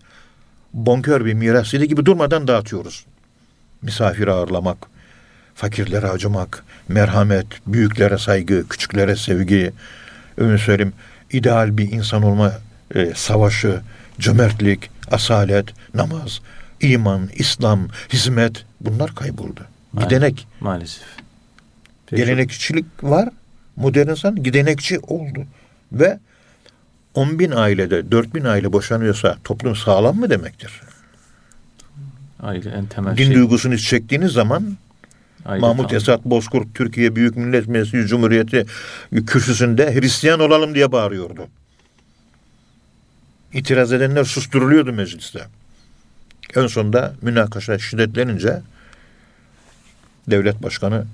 [0.73, 3.05] bonkör bir miras gibi durmadan dağıtıyoruz.
[3.81, 4.77] Misafir ağırlamak,
[5.55, 9.73] fakirlere acımak, merhamet, büyüklere saygı, küçüklere sevgi,
[10.37, 10.93] öyle söyleyeyim,
[11.31, 12.53] ideal bir insan olma
[12.95, 13.81] e, savaşı,
[14.19, 16.41] cömertlik, asalet, namaz,
[16.81, 19.61] iman, İslam, hizmet bunlar kayboldu.
[19.99, 20.47] Gidenek.
[20.59, 21.03] Maalesef.
[22.07, 22.21] Peki.
[22.23, 23.29] Gelenekçilik var.
[23.75, 25.39] Modern insan gidenekçi oldu.
[25.91, 26.19] Ve
[27.13, 30.81] 10 bin ailede 4 bin aile boşanıyorsa toplum sağlam mı demektir?
[32.39, 33.33] Aile en temel Din şey.
[33.35, 34.77] duygusunu çektiğiniz zaman
[35.45, 38.65] Aile Mahmut tam- Esat Bozkurt Türkiye Büyük Millet Meclisi Cumhuriyeti
[39.27, 41.47] kürsüsünde Hristiyan olalım diye bağırıyordu.
[43.53, 45.47] İtiraz edenler susturuluyordu mecliste.
[46.55, 48.61] En sonunda münakaşa şiddetlenince
[50.27, 51.05] devlet başkanı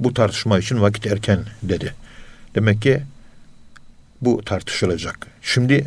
[0.00, 1.94] bu tartışma için vakit erken dedi.
[2.54, 3.02] Demek ki
[4.20, 5.26] bu tartışılacak.
[5.42, 5.86] Şimdi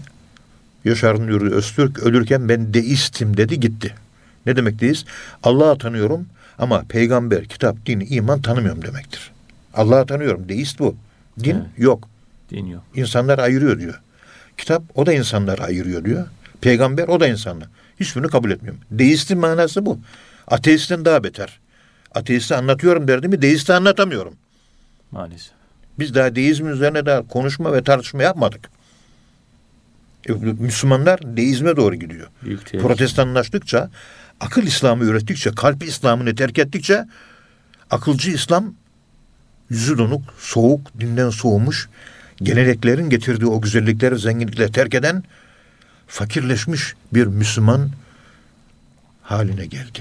[0.86, 3.96] Yaşar Nuri Öztürk ölürken ben deistim dedi gitti.
[4.46, 5.08] Ne demek deist?
[5.44, 6.26] Allah'ı tanıyorum
[6.60, 9.32] ama peygamber, kitap, din, iman tanımıyorum demektir.
[9.74, 10.50] Allah'ı tanıyorum.
[10.50, 10.96] Deist bu.
[11.44, 11.66] Din Evet.
[11.78, 12.10] yok.
[12.50, 12.84] Din yok.
[12.96, 14.02] İnsanlar ayırıyor diyor.
[14.60, 16.28] Kitap o da insanları ayırıyor diyor.
[16.62, 17.68] Peygamber o da insanlar.
[18.00, 18.82] Hiçbirini kabul etmiyorum.
[18.92, 20.00] Deistin manası bu.
[20.48, 21.60] Ateistin daha beter.
[22.16, 24.34] Ateisti anlatıyorum derdimi, deisti anlatamıyorum.
[25.12, 25.52] Maalesef.
[26.00, 28.70] Biz daha deizm üzerine daha konuşma ve tartışma yapmadık.
[30.30, 32.28] E, Müslümanlar deizme doğru gidiyor.
[32.82, 33.90] Protestanlaştıkça,
[34.40, 37.06] akıl İslam'ı ürettikçe, kalp İslam'ını terk ettikçe,
[37.92, 38.74] akılcı İslam
[39.70, 41.90] yüzü donuk, soğuk, dinden soğumuş,
[42.42, 45.24] geleneklerin getirdiği o güzellikleri, zenginlikleri terk eden,
[46.08, 47.90] fakirleşmiş bir Müslüman
[49.22, 50.00] haline geldi.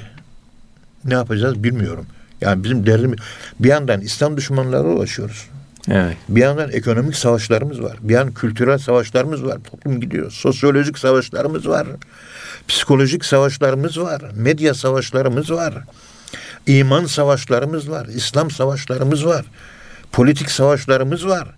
[1.04, 2.06] Ne yapacağız bilmiyorum.
[2.40, 3.18] Yani bizim derdimiz,
[3.60, 5.48] bir yandan İslam düşmanları ulaşıyoruz.
[5.90, 6.16] Evet.
[6.28, 7.96] Bir yandan ekonomik savaşlarımız var.
[8.00, 9.58] Bir yandan kültürel savaşlarımız var.
[9.70, 10.30] Toplum gidiyor.
[10.30, 11.86] Sosyolojik savaşlarımız var.
[12.68, 14.22] Psikolojik savaşlarımız var.
[14.34, 15.74] Medya savaşlarımız var.
[16.66, 18.06] İman savaşlarımız var.
[18.06, 19.44] İslam savaşlarımız var.
[20.12, 21.48] Politik savaşlarımız var.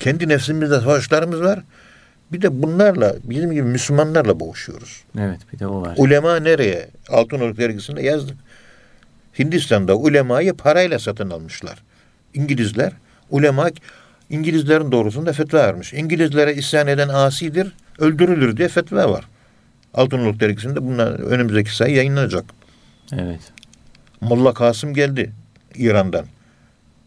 [0.00, 1.60] Kendi nefsimizde savaşlarımız var.
[2.32, 5.04] Bir de bunlarla bizim gibi Müslümanlarla boğuşuyoruz.
[5.18, 5.94] Evet bir de o var.
[5.96, 6.88] Ulema nereye?
[7.08, 8.36] Altınoluk dergisinde yazdık.
[9.38, 11.82] Hindistan'da ulemayı parayla satın almışlar.
[12.34, 12.92] İngilizler
[13.30, 13.70] ulema
[14.30, 15.92] İngilizlerin doğrusunda fetva vermiş.
[15.92, 19.24] İngilizlere isyan eden asidir, öldürülür diye fetva var.
[19.94, 22.44] Altınoluk dergisinde bunlar önümüzdeki sayı yayınlanacak.
[23.12, 23.52] Evet.
[24.20, 25.32] Molla Kasım geldi
[25.74, 26.26] İran'dan.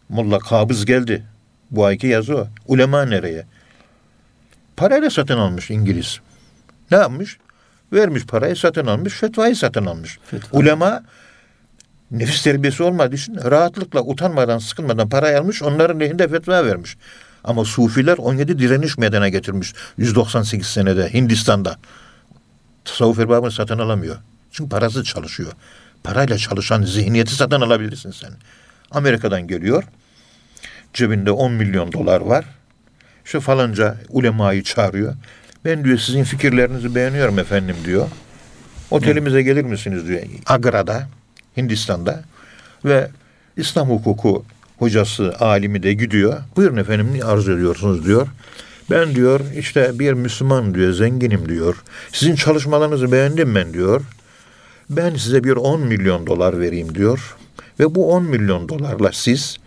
[0.08, 1.24] Molla Kabız geldi.
[1.70, 2.48] Bu ayki yazı o.
[2.66, 3.46] Ulema nereye?
[4.76, 6.20] Parayla satın almış İngiliz.
[6.90, 7.38] Ne yapmış?
[7.92, 10.18] Vermiş parayı satın almış, fetvayı satın almış.
[10.24, 10.58] Fetva.
[10.58, 11.02] Ulema
[12.10, 16.96] nefis terbiyesi olmadığı için rahatlıkla, utanmadan, sıkılmadan parayı almış, onların lehinde fetva vermiş.
[17.44, 21.76] Ama Sufiler 17 direniş meydana getirmiş 198 senede Hindistan'da.
[22.84, 24.16] Tasavvuf erbabını satın alamıyor.
[24.50, 25.52] Çünkü parası çalışıyor.
[26.04, 28.30] Parayla çalışan zihniyeti satın alabilirsin sen.
[28.90, 29.84] Amerika'dan geliyor.
[30.94, 32.44] Cebinde 10 milyon dolar var.
[33.24, 35.14] Şu falanca ulemayı çağırıyor.
[35.64, 38.08] Ben diyor sizin fikirlerinizi beğeniyorum efendim diyor.
[38.90, 40.20] Otelimize gelir misiniz diyor.
[40.46, 41.08] Agra'da,
[41.56, 42.24] Hindistan'da
[42.84, 43.08] ve
[43.56, 44.44] İslam hukuku
[44.78, 46.36] hocası, alimi de gidiyor.
[46.56, 48.28] Buyurun efendim ne arzu ediyorsunuz diyor.
[48.90, 51.82] Ben diyor işte bir Müslüman diyor, zenginim diyor.
[52.12, 54.02] Sizin çalışmalarınızı beğendim ben diyor.
[54.90, 57.36] Ben size bir 10 milyon dolar vereyim diyor.
[57.80, 59.58] Ve bu 10 milyon dolarla siz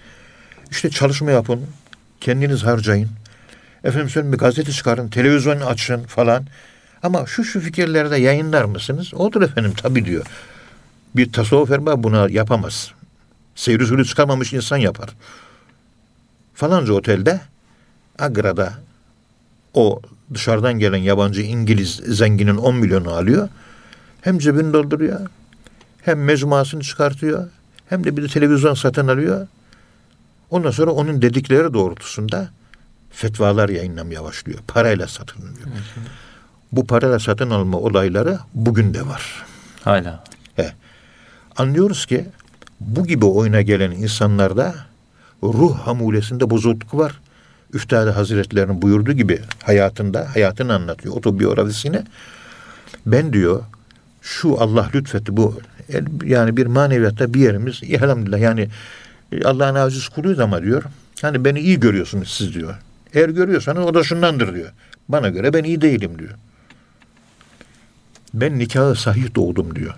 [0.71, 1.61] İşte çalışma yapın.
[2.21, 3.09] Kendiniz harcayın.
[3.83, 6.45] Efendim söyleyeyim bir gazete çıkarın, televizyon açın falan.
[7.03, 9.13] Ama şu şu fikirleri de yayınlar mısınız?
[9.13, 10.25] Odur efendim tabii diyor.
[11.15, 12.91] Bir tasavvuf erbabı buna yapamaz.
[13.55, 15.09] Seyri sürü çıkarmamış insan yapar.
[16.53, 17.41] Falanca otelde
[18.19, 18.73] Agra'da
[19.73, 20.01] o
[20.33, 23.49] dışarıdan gelen yabancı İngiliz zenginin 10 milyonu alıyor.
[24.21, 25.19] Hem cebini dolduruyor,
[26.01, 27.49] hem mecmuasını çıkartıyor,
[27.89, 29.47] hem de bir de televizyon satın alıyor.
[30.51, 32.49] Ondan sonra onun dedikleri doğrultusunda
[33.09, 34.59] fetvalar yayınlamaya başlıyor.
[34.67, 35.67] Parayla satın alıyor.
[36.71, 39.45] Bu parayla satın alma olayları bugün de var.
[39.83, 40.23] Hala.
[40.55, 40.73] He.
[41.57, 42.25] Anlıyoruz ki
[42.79, 44.75] bu gibi oyuna gelen insanlarda
[45.43, 47.19] ruh hamulesinde bozukluk var.
[47.73, 52.01] Üftade Hazretlerinin buyurduğu gibi hayatında, hayatını anlatıyor otobiyografisini.
[53.05, 53.63] Ben diyor
[54.21, 55.59] şu Allah lütfetti bu
[56.23, 58.69] yani bir maneviyatta bir yerimiz elhamdülillah yani
[59.45, 60.83] Allah'ın aziz kuluyuz ama diyor.
[61.21, 62.75] Hani beni iyi görüyorsunuz siz diyor.
[63.13, 64.71] Eğer görüyorsanız o da şundandır diyor.
[65.09, 66.33] Bana göre ben iyi değilim diyor.
[68.33, 69.93] Ben nikahı sahih doğdum diyor.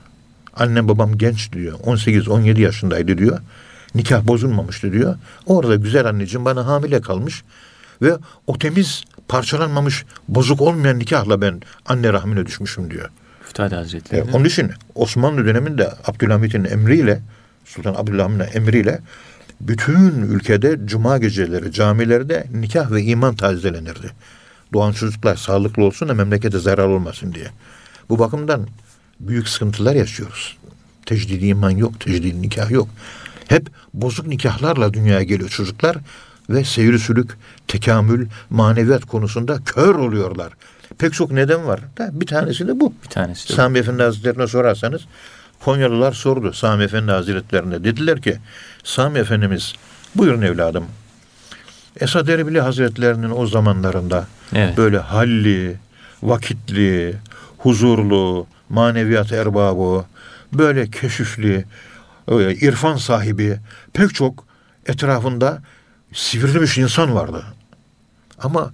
[0.55, 1.79] Annem babam genç diyor.
[1.79, 3.39] 18-17 yaşındaydı diyor.
[3.95, 5.15] Nikah bozulmamıştı diyor.
[5.45, 7.43] Orada güzel anneciğim bana hamile kalmış.
[8.01, 8.17] Ve
[8.47, 13.09] o temiz parçalanmamış bozuk olmayan nikahla ben anne rahmine düşmüşüm diyor.
[13.47, 14.21] Üftade Hazretleri.
[14.21, 17.21] E, onun için Osmanlı döneminde Abdülhamit'in emriyle
[17.65, 18.99] Sultan Abdülhamit'in emriyle
[19.61, 24.11] bütün ülkede cuma geceleri camilerde nikah ve iman tazelenirdi.
[24.73, 27.47] Doğan çocuklar sağlıklı olsun da memlekete zarar olmasın diye.
[28.09, 28.67] Bu bakımdan
[29.19, 30.57] büyük sıkıntılar yaşıyoruz.
[31.05, 32.89] Tecdidi iman yok, tecdidi nikah yok.
[33.47, 35.97] Hep bozuk nikahlarla dünyaya geliyor çocuklar
[36.49, 40.53] ve seyri sülük, tekamül, maneviyat konusunda kör oluyorlar.
[40.97, 41.79] Pek çok neden var.
[41.99, 42.93] Bir tanesi de bu.
[43.03, 45.01] Bir tanesi de Sami Efendi Hazretlerine sorarsanız
[45.65, 47.83] Konyalılar sordu Sami Efendi Hazretlerine.
[47.83, 48.37] Dediler ki
[48.83, 49.73] Sami Efendimiz
[50.15, 50.85] buyurun evladım.
[51.99, 54.77] Esad Erbili Hazretlerinin o zamanlarında Evet.
[54.77, 55.77] böyle halli,
[56.23, 57.15] vakitli,
[57.57, 60.05] huzurlu, maneviyat erbabı,
[60.53, 61.65] böyle keşifli,
[62.27, 63.59] e, irfan sahibi
[63.93, 64.45] pek çok
[64.85, 65.61] etrafında
[66.13, 67.43] sivrilmiş insan vardı.
[68.39, 68.71] Ama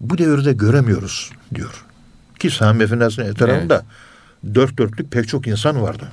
[0.00, 1.84] bu devirde göremiyoruz diyor.
[2.38, 3.84] Ki Sami Efendi Hazretleri'nin etrafında
[4.54, 6.08] dört dörtlük pek çok insan vardı.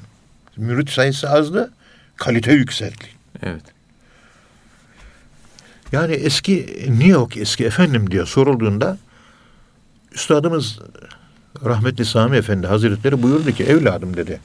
[0.57, 1.71] Mürit sayısı azdı,
[2.15, 3.05] kalite yükseldi.
[3.43, 3.63] Evet.
[5.91, 8.97] Yani eski yok ki eski efendim diye sorulduğunda
[10.11, 10.79] üstadımız
[11.65, 14.39] rahmetli Sami Efendi Hazretleri buyurdu ki evladım dedi.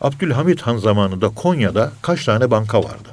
[0.00, 3.08] Abdülhamit Han zamanında Konya'da kaç tane banka vardı?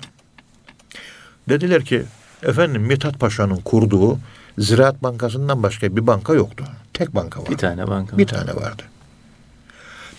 [1.49, 2.03] Dediler ki
[2.43, 4.19] efendim Mithat Paşa'nın kurduğu
[4.57, 6.65] Ziraat Bankası'ndan başka bir banka yoktu.
[6.93, 7.51] Tek banka vardı.
[7.51, 8.17] Bir tane banka.
[8.17, 8.83] Bir tane vardı.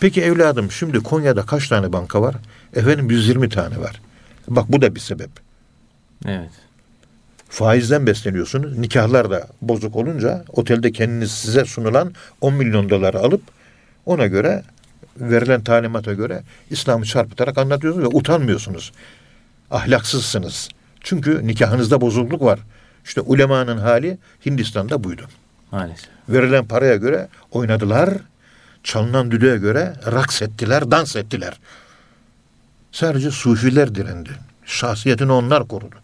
[0.02, 2.34] Peki evladım şimdi Konya'da kaç tane banka var?
[2.74, 4.00] Efendim 120 tane var.
[4.48, 5.30] Bak bu da bir sebep.
[6.26, 6.50] Evet.
[7.48, 8.78] Faizden besleniyorsunuz.
[8.78, 13.42] Nikahlar da bozuk olunca otelde kendiniz size sunulan 10 milyon doları alıp
[14.06, 14.62] ona göre
[15.16, 18.92] verilen talimata göre İslam'ı çarpıtarak anlatıyorsunuz ve utanmıyorsunuz.
[19.70, 20.68] Ahlaksızsınız.
[21.00, 22.60] Çünkü nikahınızda bozukluk var.
[23.04, 25.22] İşte ulemanın hali Hindistan'da buydu.
[25.72, 26.08] Maalesef.
[26.28, 28.10] Verilen paraya göre oynadılar.
[28.84, 31.60] Çalınan düdüğe göre raks ettiler, dans ettiler.
[32.92, 34.30] Sadece sufiler direndi.
[34.64, 35.96] Şahsiyetini onlar korudu.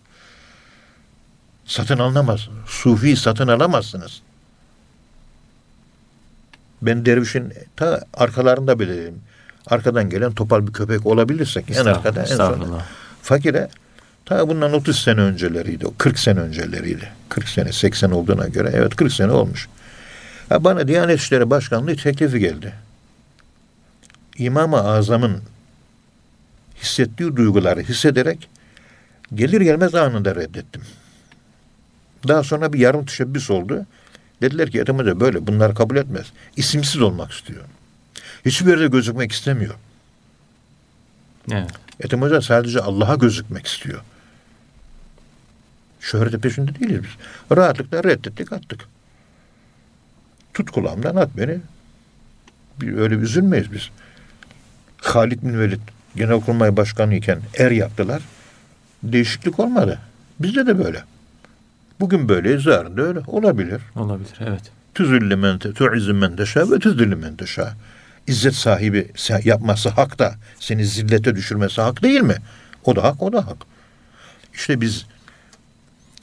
[1.65, 2.49] Satın alınamaz.
[2.67, 4.23] Sufi satın alamazsınız.
[6.83, 9.21] Ben dervişin ta arkalarında bileyim.
[9.67, 12.85] Arkadan gelen topal bir köpek olabilirsek en arkada en sonunda.
[13.23, 13.69] Fakire
[14.25, 15.87] ta bundan 30 sene önceleriydi.
[15.87, 17.09] o 40 sene önceleriydi.
[17.29, 19.69] 40 sene 80 olduğuna göre evet 40 sene olmuş.
[20.49, 22.75] Ha, bana Diyanet İşleri Başkanlığı teklifi geldi.
[24.39, 25.43] İmam-ı Azam'ın
[26.83, 28.49] hissettiği duyguları hissederek
[29.35, 30.83] gelir gelmez anında reddettim.
[32.29, 33.87] Daha sonra bir yarım teşebbüs oldu.
[34.43, 36.27] Dediler ki Ethem Hoca böyle bunlar kabul etmez.
[36.57, 37.65] İsimsiz olmak istiyor.
[38.45, 39.75] Hiçbir yerde gözükmek istemiyor.
[41.53, 41.71] Evet.
[42.01, 44.01] Ethem Hoca sadece Allah'a gözükmek istiyor.
[46.01, 47.57] Şöhreti peşinde değiliz biz.
[47.57, 48.89] Rahatlıkla reddettik attık.
[50.59, 51.59] Tut kulağımdan at beni.
[52.81, 53.91] Bir, öyle üzülmeyiz biz.
[54.97, 55.81] Halid bin Velid
[56.17, 58.23] Genelkurmay Başkanı iken er yaptılar.
[59.03, 59.99] Değişiklik olmadı.
[60.41, 61.03] Bizde de böyle.
[62.01, 63.21] Bugün böyleyiz, yarın da öyle.
[63.27, 63.81] Olabilir.
[63.97, 64.39] Olabilir.
[64.41, 64.63] Evet.
[64.95, 67.75] Tüzüllü men te, tuizzu men teşâ ve tüzüllü men teşâ.
[68.27, 69.13] İzzet sahibi
[69.45, 72.37] yapması hak da seni zillete düşürmesi hak değil mi?
[72.85, 73.59] O da hak, o da hak.
[74.55, 75.07] İşte biz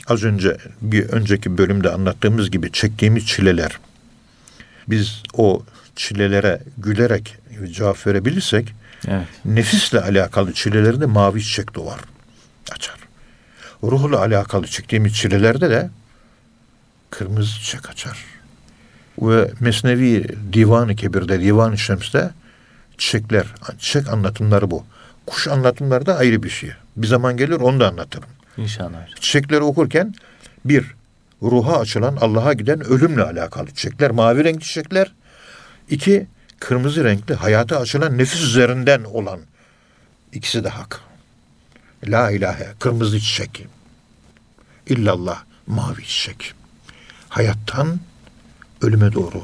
[0.08, 3.80] az önce bir önceki bölümde anlattığımız gibi çektiğimiz çileler
[4.88, 5.64] biz o
[5.96, 7.38] çilelere gülerek
[7.72, 8.74] cevap verebilirsek
[9.08, 9.28] Evet.
[9.46, 12.00] nefisle alakalı çilelerinde mavi çiçek doğar.
[12.72, 12.96] Açar.
[13.84, 15.90] ruhla alakalı çektiğimiz çilelerde de
[17.10, 18.18] kırmızı çiçek açar.
[19.22, 22.32] Ve Mesnevi Divan-ı Kebir'de, Divan-ı Şems'te
[22.98, 23.46] çiçekler,
[23.80, 24.86] çiçek anlatımları bu.
[25.26, 26.72] Kuş anlatımları da ayrı bir şey.
[26.98, 28.30] Bir zaman gelir onu da anlatırım.
[28.58, 29.16] İnşallah.
[29.20, 30.14] Çiçekleri okurken
[30.66, 30.86] bir,
[31.42, 35.14] ruha açılan, Allah'a giden ölümle alakalı çiçekler, mavi renkli çiçekler.
[35.90, 36.28] İki,
[36.60, 39.40] kırmızı renkli, hayata açılan nefis üzerinden olan.
[40.34, 41.02] ikisi de hak.
[42.08, 43.68] La ilahe, kırmızı çiçek.
[44.88, 46.54] İllallah, mavi çiçek.
[47.30, 48.00] Hayattan
[48.82, 49.44] ölüme doğru.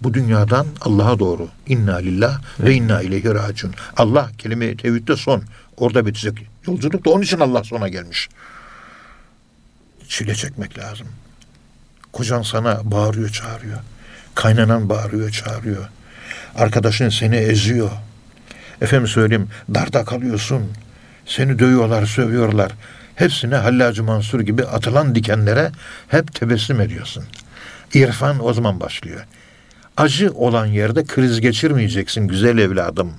[0.00, 1.48] Bu dünyadan Allah'a doğru.
[1.66, 3.74] İnna lillah ve inna ileyhi raciun.
[3.96, 5.42] Allah kelime tevhidde son.
[5.76, 6.46] Orada bitecek.
[6.66, 8.28] Yolculuk da onun için Allah sona gelmiş.
[10.12, 11.06] Çile çekmek lazım.
[12.12, 13.78] Kocan sana bağırıyor, çağırıyor.
[14.34, 15.88] Kaynanan bağırıyor, çağırıyor.
[16.54, 17.90] Arkadaşın seni eziyor.
[18.80, 20.72] Efendim söyleyeyim, darda kalıyorsun.
[21.26, 22.72] Seni dövüyorlar, sövüyorlar.
[23.14, 25.70] Hepsine Hallacı Mansur gibi atılan dikenlere
[26.08, 27.24] hep tebessüm ediyorsun.
[27.94, 29.26] İrfan o zaman başlıyor.
[29.96, 33.12] Acı olan yerde kriz geçirmeyeceksin güzel evladım.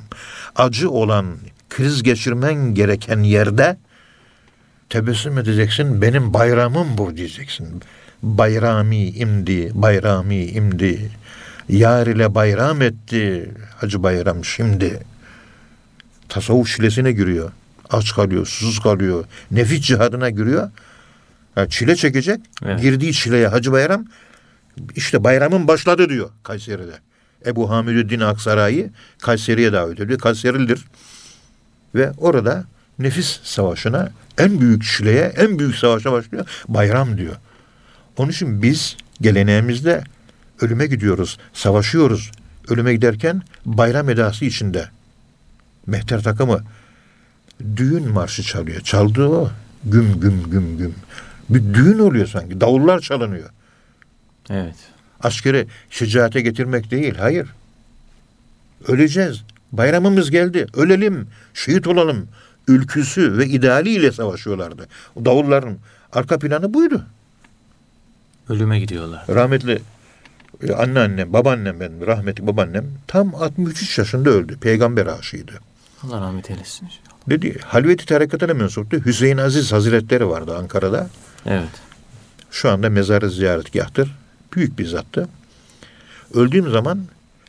[0.55, 1.37] Acı olan
[1.69, 3.77] kriz geçirmen gereken yerde
[4.93, 6.01] tebessüm edeceksin.
[6.01, 7.81] Benim bayramım bu diyeceksin.
[8.23, 11.11] Bayrami imdi, bayrami imdi.
[11.69, 13.51] Yar ile bayram etti.
[13.77, 14.99] Hacı bayram şimdi.
[16.29, 17.51] Tasavvuf çilesine giriyor.
[17.89, 19.25] Aç kalıyor, susuz kalıyor.
[19.51, 20.71] Nefis cihadına giriyor.
[21.55, 22.39] Ha, çile çekecek.
[22.65, 22.81] Evet.
[22.81, 24.05] Girdiği çileye Hacı Bayram
[24.95, 26.95] işte bayramın başladı diyor Kayseri'de.
[27.45, 28.89] Ebu Hamidüddin Aksaray'ı
[29.21, 30.19] Kayseri'ye davet ediyor.
[30.19, 30.85] Kayserilidir.
[31.95, 32.65] Ve orada
[32.99, 36.47] nefis savaşına en büyük çileye, en büyük savaşa başlıyor.
[36.67, 37.35] Bayram diyor.
[38.17, 40.03] Onun için biz geleneğimizde
[40.61, 42.31] ölüme gidiyoruz, savaşıyoruz.
[42.67, 44.89] Ölüme giderken bayram edası içinde.
[45.87, 46.63] Mehter takımı
[47.75, 48.81] düğün marşı çalıyor.
[48.81, 49.51] Çaldığı o.
[49.83, 50.95] Güm güm güm güm.
[51.49, 52.61] Bir düğün oluyor sanki.
[52.61, 53.49] Davullar çalınıyor.
[54.49, 54.75] Evet.
[55.23, 57.15] Askeri şecaate getirmek değil.
[57.15, 57.47] Hayır.
[58.87, 59.43] Öleceğiz.
[59.71, 60.67] Bayramımız geldi.
[60.73, 61.27] Ölelim.
[61.53, 62.27] Şehit olalım.
[62.68, 64.88] Ülküsü ve idealiyle savaşıyorlardı.
[65.16, 65.78] O davulların
[66.14, 67.05] arka planı buydu.
[68.49, 69.26] Ölüme gidiyorlar.
[69.30, 69.82] Rahmetli
[70.68, 74.57] e, anneannem, babaannem benim, rahmetli babaannem tam 63 yaşında öldü.
[74.57, 75.51] Peygamber aşığıydı.
[76.03, 76.89] Allah rahmet eylesin.
[77.30, 79.05] Dedi, Halveti tarikatına mensuptu.
[79.05, 81.09] Hüseyin Aziz Hazretleri vardı Ankara'da.
[81.45, 81.70] Evet.
[82.51, 84.16] Şu anda mezarı ziyaretgahtır.
[84.55, 85.28] Büyük bir zattı.
[86.34, 87.05] Öldüğüm zaman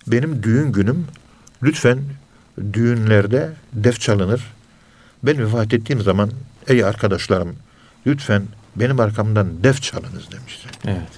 [0.07, 1.07] benim düğün günüm
[1.63, 1.99] lütfen
[2.73, 4.54] düğünlerde def çalınır.
[5.27, 6.31] Ben vefat ettiğim zaman
[6.69, 7.57] ey arkadaşlarım
[8.07, 8.43] lütfen
[8.77, 10.69] benim arkamdan def çalınız demişti.
[10.87, 11.09] Evet.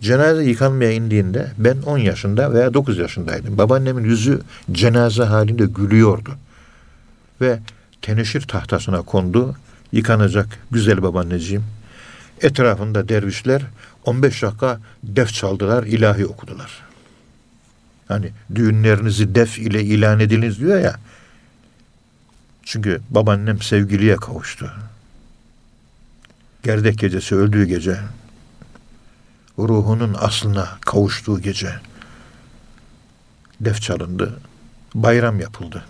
[0.00, 3.58] Cenaze yıkanmaya indiğinde ben 10 yaşında veya 9 yaşındaydım.
[3.58, 4.40] Babaannemin yüzü
[4.72, 6.30] cenaze halinde gülüyordu.
[7.40, 7.58] Ve
[8.02, 9.56] teneşir tahtasına kondu.
[9.92, 11.64] Yıkanacak güzel babaanneciğim.
[12.40, 13.62] Etrafında dervişler
[14.04, 16.70] 15 dakika def çaldılar, ilahi okudular.
[18.08, 20.96] Hani düğünlerinizi def ile ilan ediniz diyor ya.
[22.68, 24.72] Çünkü babaannem sevgiliye kavuştu.
[26.62, 28.00] Gerdek gecesi öldüğü gece
[29.58, 31.74] ruhunun aslına kavuştuğu gece
[33.60, 34.40] def çalındı.
[34.94, 35.84] Bayram yapıldı.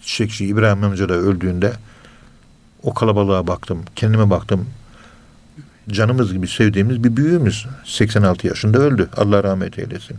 [0.00, 1.72] Çiçekçi İbrahim amca da öldüğünde
[2.82, 3.84] o kalabalığa baktım.
[3.96, 4.70] Kendime baktım.
[5.88, 9.08] Canımız gibi sevdiğimiz bir büyüğümüz 86 yaşında öldü.
[9.16, 10.16] Allah rahmet eylesin.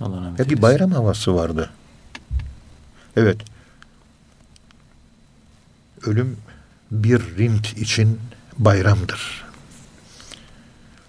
[0.00, 0.56] Allah rahmet Ya eylesin.
[0.56, 1.70] bir bayram havası vardı.
[3.16, 3.36] Evet.
[6.06, 6.36] Ölüm
[6.90, 8.20] bir rint için
[8.58, 9.44] bayramdır.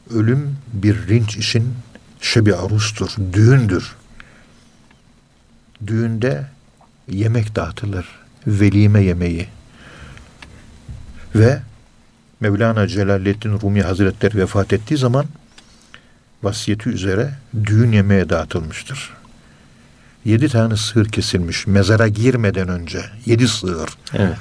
[0.09, 1.73] Ölüm bir rint için
[2.21, 3.95] şebi arustur, düğündür.
[5.87, 6.47] Düğünde
[7.07, 8.05] yemek dağıtılır,
[8.47, 9.47] velime yemeği.
[11.35, 11.61] Ve
[12.39, 15.25] Mevlana Celaleddin Rumi Hazretleri vefat ettiği zaman
[16.43, 17.33] vasiyeti üzere
[17.65, 19.13] düğün yemeği dağıtılmıştır.
[20.25, 23.05] Yedi tane sığır kesilmiş mezara girmeden önce.
[23.25, 23.89] Yedi sığır.
[24.13, 24.37] Evet.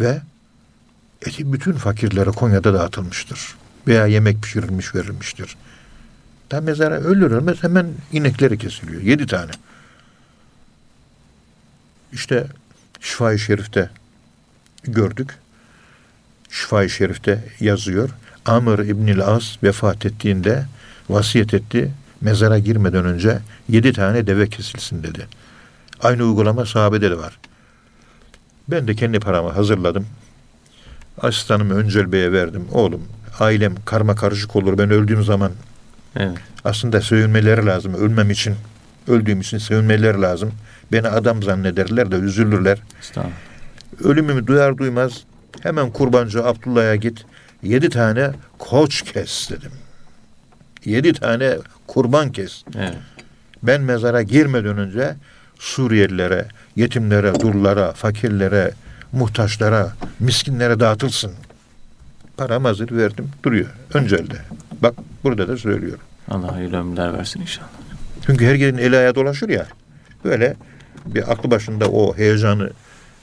[0.00, 0.22] Ve
[1.26, 3.54] eti bütün fakirlere Konya'da dağıtılmıştır.
[3.86, 5.56] Veya yemek pişirilmiş verilmiştir.
[6.48, 9.02] Tam mezara ölür ölmez hemen inekleri kesiliyor.
[9.02, 9.50] Yedi tane.
[12.12, 12.46] İşte
[13.00, 13.90] Şifa-i Şerif'te
[14.84, 15.38] gördük.
[16.50, 18.10] Şifa-i Şerif'te yazıyor.
[18.46, 20.66] Amr İbnül As vefat ettiğinde
[21.08, 21.90] vasiyet etti.
[22.26, 25.26] Mezara girmeden önce yedi tane deve kesilsin dedi.
[26.02, 27.38] Aynı uygulama sahabede de var.
[28.68, 30.06] Ben de kendi paramı hazırladım.
[31.20, 32.64] Asistanımı Öncel Bey'e verdim.
[32.72, 33.02] Oğlum
[33.40, 34.78] ailem karma karışık olur.
[34.78, 35.52] Ben öldüğüm zaman
[36.16, 36.38] Evet.
[36.64, 37.94] aslında sevinmeleri lazım.
[37.94, 38.54] Ölmem için,
[39.08, 40.52] öldüğüm için sevinmeleri lazım.
[40.92, 42.78] Beni adam zannederler de üzülürler.
[44.04, 45.12] Ölümümü duyar duymaz
[45.62, 47.24] hemen kurbancı Abdullah'a git.
[47.62, 49.72] Yedi tane koç kes dedim.
[50.84, 51.56] Yedi tane
[51.86, 52.64] kurban kes.
[52.76, 52.94] Evet.
[53.62, 55.16] Ben mezara girmeden önce
[55.58, 58.70] Suriyelilere, yetimlere, dullara, fakirlere,
[59.12, 61.32] muhtaçlara, miskinlere dağıtılsın.
[62.36, 63.66] Param hazır verdim duruyor.
[63.94, 64.34] Öncelde.
[64.82, 66.00] Bak burada da söylüyorum.
[66.28, 67.68] Allah hayırlı ömürler versin inşallah.
[68.26, 69.66] Çünkü herkesin eli ayağı dolaşır ya.
[70.24, 70.56] Böyle
[71.06, 72.70] bir aklı başında o heyecanı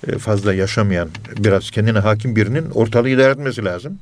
[0.07, 3.99] e, fazla yaşamayan, biraz kendine hakim birinin ortalığı idare etmesi lazım.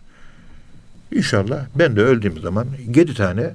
[1.11, 3.51] İnşallah ben de öldüğüm zaman yedi tane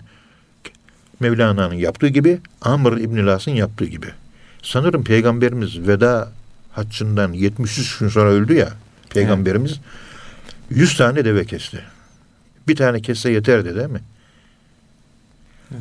[1.21, 4.07] Mevlana'nın yaptığı gibi Amr İbn Las'ın yaptığı gibi.
[4.63, 6.33] Sanırım Peygamberimiz veda
[6.73, 8.73] haccından 73 gün sonra öldü ya
[9.11, 9.81] Peygamberimiz.
[10.71, 11.83] 100 tane deve kesti.
[12.69, 14.01] Bir tane kesse yeterdi değil mi?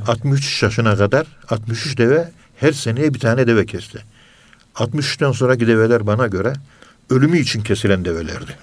[0.07, 4.03] 63 yaşına kadar 63 deve her seneye bir tane deve kesti.
[4.75, 6.53] 63'ten sonraki develer bana göre
[7.09, 8.57] ölümü için kesilen develerdi.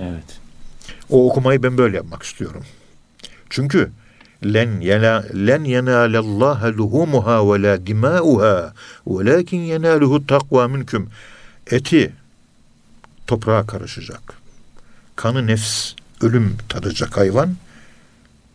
[0.00, 0.40] Evet.
[1.10, 2.64] O okumayı ben böyle yapmak istiyorum.
[3.50, 3.90] Çünkü
[4.42, 8.72] len yena len yenalallaha luhumuha ve la dimauha
[9.06, 11.08] velakin yenaluhu takva minkum.
[11.66, 12.12] Eti
[13.26, 14.22] toprağa karışacak.
[15.16, 17.56] Kanı nefs, ölüm tadacak hayvan.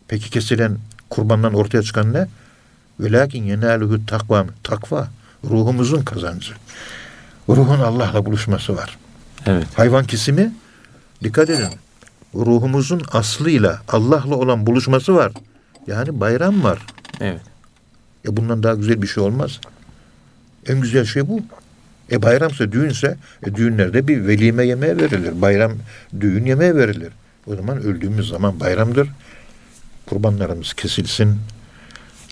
[0.08, 0.78] Peki kesilen
[1.10, 2.28] kurbandan ortaya çıkan ne?
[3.00, 4.46] Velakin yenaluhu takva.
[4.64, 5.08] Takva
[5.44, 6.54] ruhumuzun kazancı.
[7.50, 8.98] Ruhun Allah'la buluşması var.
[9.46, 9.68] Evet.
[9.76, 10.54] Hayvan kesimi
[11.24, 11.70] dikkat edin.
[12.36, 15.32] Ruhumuzun aslıyla Allah'la olan buluşması var.
[15.88, 16.80] Yani bayram var.
[17.22, 17.42] Evet.
[18.28, 19.60] E bundan daha güzel bir şey olmaz.
[20.68, 21.42] En güzel şey bu.
[22.12, 25.42] E bayramsa düğünse e düğünlerde bir velime yemeğe verilir.
[25.42, 25.72] Bayram
[26.20, 27.14] düğün yemeğe verilir.
[27.48, 29.10] O zaman öldüğümüz zaman bayramdır.
[30.06, 31.40] Kurbanlarımız kesilsin.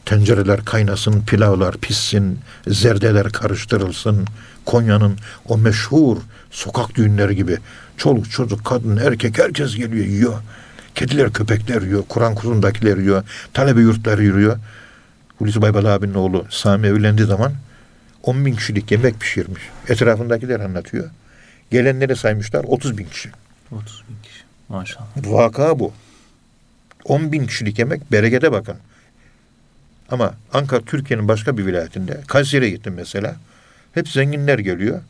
[0.06, 4.26] Tencereler kaynasın, pilavlar pişsin, zerdeler karıştırılsın.
[4.66, 6.18] Konya'nın o meşhur
[6.52, 7.58] sokak düğünleri gibi
[7.98, 10.34] çoluk çocuk, kadın, erkek herkes geliyor yiyor.
[10.96, 13.24] Kediler, köpekler yiyor, Kur'an kursundakiler yiyor,
[13.54, 14.58] talebe yurtları yürüyor.
[15.40, 17.54] Hulusi Baybal abinin oğlu Sami evlendiği zaman
[18.24, 19.62] 10 bin kişilik yemek pişirmiş.
[19.88, 21.10] Etrafındakiler anlatıyor.
[21.72, 23.30] Gelenleri saymışlar 30 bin kişi.
[23.72, 24.44] 30 bin kişi.
[24.70, 25.08] Maşallah.
[25.26, 25.94] Vaka bu.
[27.06, 28.76] 10 bin kişilik yemek berekete bakın.
[30.10, 33.36] Ama Ankara Türkiye'nin başka bir vilayetinde Kayseri'ye gittim mesela.
[33.94, 35.02] Hep zenginler geliyor.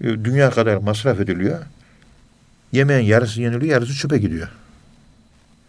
[0.00, 1.58] E, Dünya kadar masraf ediliyor.
[2.72, 4.48] Yemeğin yarısı yeniliyor, yarısı çöpe gidiyor.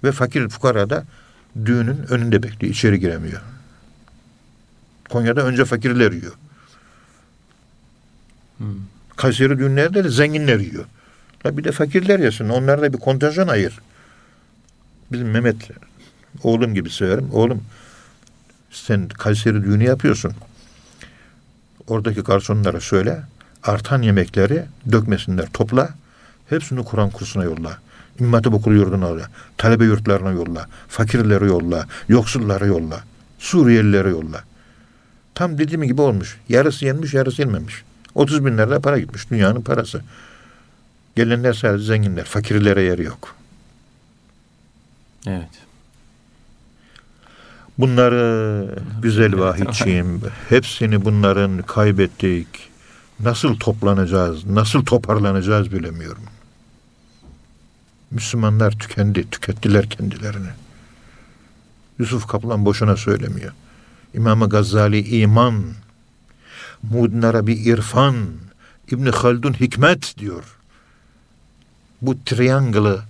[0.03, 1.05] Ve fakir fukara da
[1.65, 2.73] düğünün önünde bekliyor.
[2.73, 3.41] içeri giremiyor.
[5.09, 6.33] Konya'da önce fakirler yiyor.
[8.57, 8.67] Hmm.
[9.15, 10.85] Kayseri düğünlerde de zenginler yiyor.
[11.45, 12.49] La bir de fakirler yesin.
[12.49, 13.79] Onlara da bir kontenjan ayır.
[15.11, 15.69] Bizim Mehmet
[16.43, 17.29] oğlum gibi severim.
[17.31, 17.63] Oğlum
[18.71, 20.33] sen Kayseri düğünü yapıyorsun.
[21.87, 23.23] Oradaki garsonlara söyle.
[23.63, 25.47] Artan yemekleri dökmesinler.
[25.53, 25.89] Topla.
[26.49, 27.77] Hepsini Kur'an kursuna yolla.
[28.19, 29.27] İmam Hatip okulu yurduna yolla.
[29.57, 30.67] Talebe yurtlarına yolla.
[30.87, 31.87] Fakirleri yolla.
[32.07, 33.03] Yoksulları yolla.
[33.39, 34.43] Suriyelilere yolla.
[35.35, 36.37] Tam dediğim gibi olmuş.
[36.49, 37.83] Yarısı yenmiş, yarısı yenmemiş.
[38.15, 39.29] 30 bin lira para gitmiş.
[39.31, 40.01] Dünyanın parası.
[41.15, 42.23] Gelenler sadece zenginler.
[42.23, 43.35] Fakirlere yer yok.
[45.27, 45.49] Evet.
[47.77, 50.21] Bunları güzel vahidçiyim.
[50.49, 52.47] Hepsini bunların kaybettik.
[53.19, 56.23] Nasıl toplanacağız, nasıl toparlanacağız bilemiyorum.
[58.13, 60.49] Müslümanlar tükendi, tükettiler kendilerini.
[61.99, 63.51] Yusuf Kaplan boşuna söylemiyor.
[64.13, 65.63] İmam Gazali iman,
[66.83, 68.15] Muğdin Arabi irfan,
[68.91, 70.43] İbni Haldun hikmet diyor.
[72.01, 73.01] Bu triangle'ı,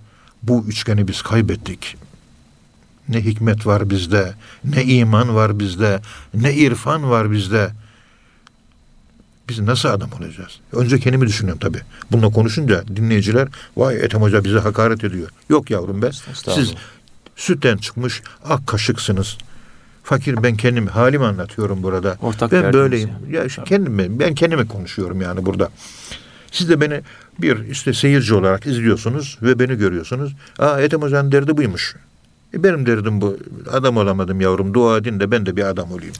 [0.42, 1.96] bu üçgeni biz kaybettik.
[3.08, 4.34] Ne hikmet var bizde,
[4.64, 6.00] ne iman var bizde,
[6.34, 7.70] ne irfan var bizde.
[9.48, 10.60] Biz nasıl adam olacağız?
[10.72, 11.80] Önce kendimi düşünüyorum tabii.
[12.12, 15.28] Bununla konuşunca dinleyiciler vay Ethem Hoca bize hakaret ediyor.
[15.50, 16.10] Yok yavrum be.
[16.54, 16.74] Siz
[17.36, 19.38] sütten çıkmış ak kaşıksınız.
[20.04, 22.16] Fakir ben kendim halimi anlatıyorum burada.
[22.22, 23.10] Ortak ben böyleyim.
[23.24, 23.36] yani.
[23.36, 25.70] Ya şu kendimi ben kendime konuşuyorum yani burada.
[26.52, 27.00] Siz de beni
[27.38, 30.32] bir işte seyirci olarak izliyorsunuz ve beni görüyorsunuz.
[30.58, 31.96] Aa Ethem Hoca'nın derdi buymuş.
[32.54, 33.38] E benim derdim bu.
[33.72, 34.74] Adam olamadım yavrum.
[34.74, 36.14] Dua edin de ben de bir adam olayım.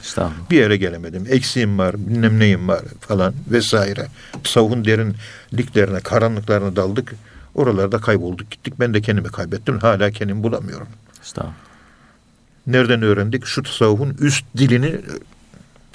[0.51, 1.26] Bir yere gelemedim.
[1.30, 4.07] Eksiğim var, bilmem neyim var falan vesaire.
[4.45, 7.14] Tasavvufun derinliklerine, karanlıklarına daldık.
[7.55, 8.74] Oralarda kaybolduk gittik.
[8.80, 9.78] Ben de kendimi kaybettim.
[9.78, 10.89] Hala kendimi bulamıyorum.
[11.22, 11.55] Estağfurullah.
[12.66, 13.47] Nereden öğrendik?
[13.47, 15.01] Şu tasavvufun üst dilini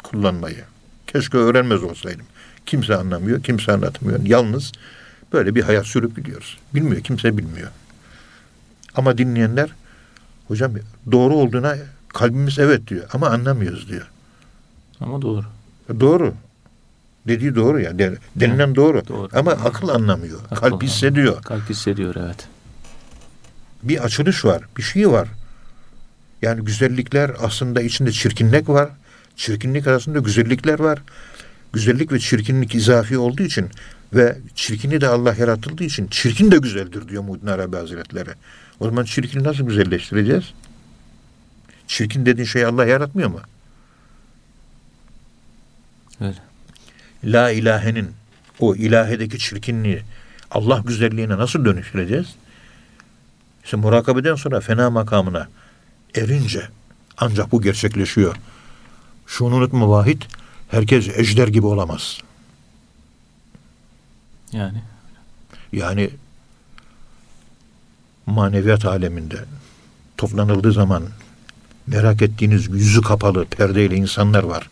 [0.04, 0.64] kullanmayı.
[1.08, 2.26] Keşke öğrenmez olsaydım.
[2.66, 4.20] Kimse anlamıyor, kimse anlatmıyor.
[4.26, 4.72] Yalnız
[5.34, 6.58] böyle bir hayat sürüp gidiyoruz.
[6.76, 7.70] Bilmiyor, kimse bilmiyor.
[8.96, 9.70] Ama dinleyenler,
[10.50, 10.72] hocam
[11.12, 11.76] doğru olduğuna
[12.08, 14.08] kalbimiz evet diyor ama anlamıyoruz diyor.
[15.00, 15.46] Ama doğru.
[16.00, 16.34] Doğru.
[17.28, 18.00] Dediği doğru ya.
[18.00, 19.08] De- Denilen doğru.
[19.08, 19.30] Doğru.
[19.34, 20.40] Ama akıl anlamıyor.
[20.52, 21.42] Akıl kalp hissediyor.
[21.42, 22.48] Kalp hissediyor evet.
[23.84, 24.62] Bir açılış var.
[24.78, 25.28] Bir şey var.
[26.42, 28.90] Yani güzellikler aslında içinde çirkinlik var.
[29.36, 31.00] Çirkinlik arasında güzellikler var.
[31.74, 33.70] Güzellik ve çirkinlik izafi olduğu için
[34.14, 38.30] ve çirkini de Allah yaratıldığı için çirkin de güzeldir diyor Muhyiddin Arabi Hazretleri.
[38.80, 40.54] O zaman çirkini nasıl güzelleştireceğiz?
[41.88, 43.40] Çirkin dediğin şeyi Allah yaratmıyor mu?
[46.22, 46.38] Öyle.
[47.24, 48.12] La ilahenin
[48.60, 50.04] o ilahedeki çirkinliği
[50.52, 52.36] Allah güzelliğine nasıl dönüştüreceğiz?
[53.64, 55.48] İşte murakabeden sonra fena makamına
[56.16, 56.68] erince
[57.18, 58.36] ancak bu gerçekleşiyor.
[59.28, 60.22] Şunu unutma vahid,
[60.70, 62.18] herkes ejder gibi olamaz.
[64.52, 64.82] Yani
[65.72, 66.10] Yani
[68.30, 69.46] maneviyat aleminde
[70.18, 71.04] toplanıldığı zaman
[71.88, 74.70] merak ettiğiniz yüzü kapalı perdeyle insanlar var.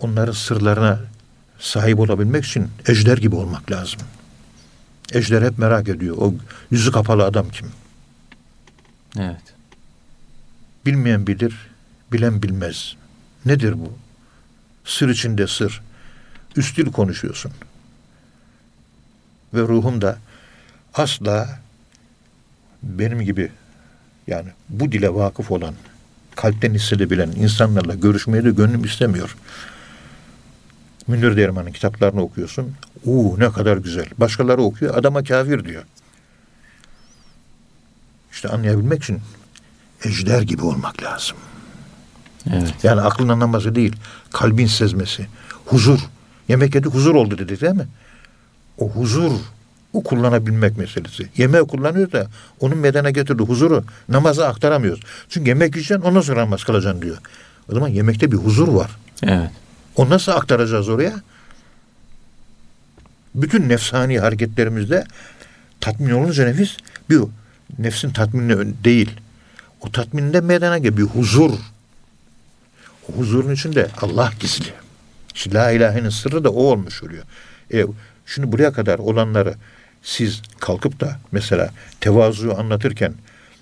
[0.00, 1.00] Onların sırlarına
[1.58, 4.00] sahip olabilmek için ejder gibi olmak lazım.
[5.12, 6.16] Ejder hep merak ediyor.
[6.18, 6.34] O
[6.70, 7.70] yüzü kapalı adam kim?
[9.18, 9.42] evet.
[10.86, 11.54] Bilmeyen bilir,
[12.12, 12.96] bilen bilmez.
[13.44, 13.92] Nedir bu?
[14.84, 15.82] Sır içinde sır.
[16.56, 17.52] Üst dil konuşuyorsun.
[19.54, 20.18] Ve ruhum da
[20.94, 21.60] asla
[22.82, 23.50] benim gibi
[24.26, 25.74] yani bu dile vakıf olan,
[26.36, 29.36] kalpten hissedebilen insanlarla görüşmeye de gönlüm istemiyor.
[31.06, 32.74] Münir Derman'ın kitaplarını okuyorsun.
[33.04, 34.06] Uuu ne kadar güzel.
[34.18, 34.96] Başkaları okuyor.
[34.96, 35.84] Adama kafir diyor.
[38.32, 39.20] İşte anlayabilmek için
[40.04, 41.36] ejder gibi olmak lazım.
[42.52, 42.74] Evet.
[42.82, 43.96] Yani aklın anlaması değil.
[44.32, 45.26] Kalbin sezmesi.
[45.66, 46.00] Huzur.
[46.48, 47.86] Yemek yedik huzur oldu dedi değil mi?
[48.78, 49.32] O huzur
[49.92, 51.28] o kullanabilmek meselesi.
[51.36, 52.26] Yemeği kullanıyor da
[52.60, 55.00] onun medene getirdiği huzuru namaza aktaramıyoruz.
[55.28, 57.16] Çünkü yemek yiyeceksin ondan sonra namaz kılacaksın diyor.
[57.70, 58.90] O zaman yemekte bir huzur var.
[59.22, 59.50] Evet.
[59.96, 61.12] O nasıl aktaracağız oraya?
[63.34, 65.04] Bütün nefsani hareketlerimizde
[65.80, 66.76] tatmin olunca nefis
[67.10, 67.20] bir
[67.78, 69.10] nefsin tatminine ön- değil.
[69.80, 71.50] O tatminde meydana geliyor bir huzur.
[73.08, 74.72] O huzurun içinde Allah gizli.
[75.34, 77.24] İşte la ilahenin sırrı da o olmuş oluyor.
[77.74, 77.84] E,
[78.26, 79.54] şimdi buraya kadar olanları
[80.02, 81.70] siz kalkıp da mesela
[82.00, 83.14] tevazuyu anlatırken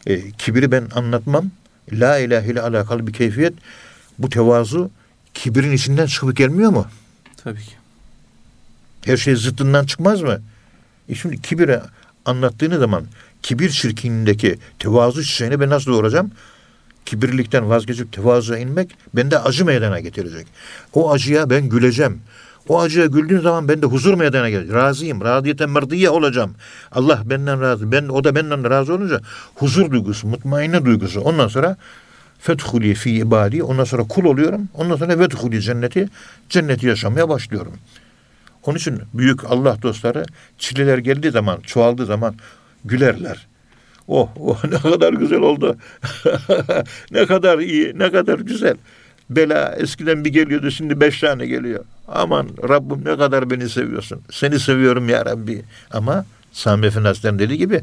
[0.07, 1.51] e, kibiri ben anlatmam.
[1.93, 3.55] La ilahe ile alakalı bir keyfiyet.
[4.18, 4.91] Bu tevazu
[5.34, 6.87] kibirin içinden çıkıp gelmiyor mu?
[7.37, 7.72] Tabii ki.
[9.05, 10.41] Her şey zıttından çıkmaz mı?
[11.09, 11.80] E şimdi kibiri
[12.24, 13.05] anlattığını zaman
[13.43, 16.30] kibir çirkinliğindeki tevazu çiçeğini ben nasıl doğuracağım?
[17.07, 20.47] Kibirlikten vazgeçip tevazuya inmek bende acı meydana getirecek.
[20.93, 22.20] O acıya ben güleceğim.
[22.69, 24.75] O acıya güldüğüm zaman bende huzur meydana gelecek.
[24.75, 25.21] Razıyım.
[25.21, 26.55] Radiyeten merdiye olacağım.
[26.93, 27.93] Allah benden razı.
[27.93, 29.21] Ben, o da benden razı olunca
[29.55, 31.21] huzur duygusu, mutmainne duygusu.
[31.21, 31.77] Ondan sonra
[32.39, 33.62] fethuli fi ibadi.
[33.62, 34.69] Ondan sonra kul oluyorum.
[34.75, 36.09] Ondan sonra vedhuli cenneti.
[36.49, 37.73] Cenneti yaşamaya başlıyorum.
[38.62, 40.25] Onun için büyük Allah dostları
[40.59, 42.35] çileler geldiği zaman, çoğaldığı zaman
[42.85, 43.47] gülerler.
[44.09, 45.77] Oh, oh ne kadar güzel oldu.
[47.11, 48.77] ne kadar iyi, ne kadar güzel.
[49.31, 51.85] Bela eskiden bir geliyordu şimdi beş tane geliyor.
[52.09, 54.20] Aman Rabbim ne kadar beni seviyorsun.
[54.31, 55.64] Seni seviyorum ya Rabbi.
[55.91, 57.81] Ama Sami Efendi Hazretleri dediği gibi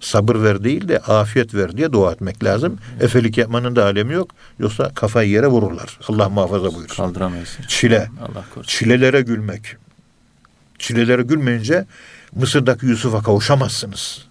[0.00, 2.78] sabır ver değil de afiyet ver diye dua etmek lazım.
[3.00, 4.30] Efelik yapmanın da alemi yok.
[4.58, 5.98] Yoksa kafayı yere vururlar.
[6.08, 6.96] Allah muhafaza buyursun.
[6.96, 7.58] Kaldıramayız.
[7.68, 8.08] Çile.
[8.22, 8.78] Allah korusun.
[8.78, 9.76] Çilelere gülmek.
[10.78, 11.86] Çilelere gülmeyince
[12.34, 14.26] Mısır'daki Yusuf'a kavuşamazsınız.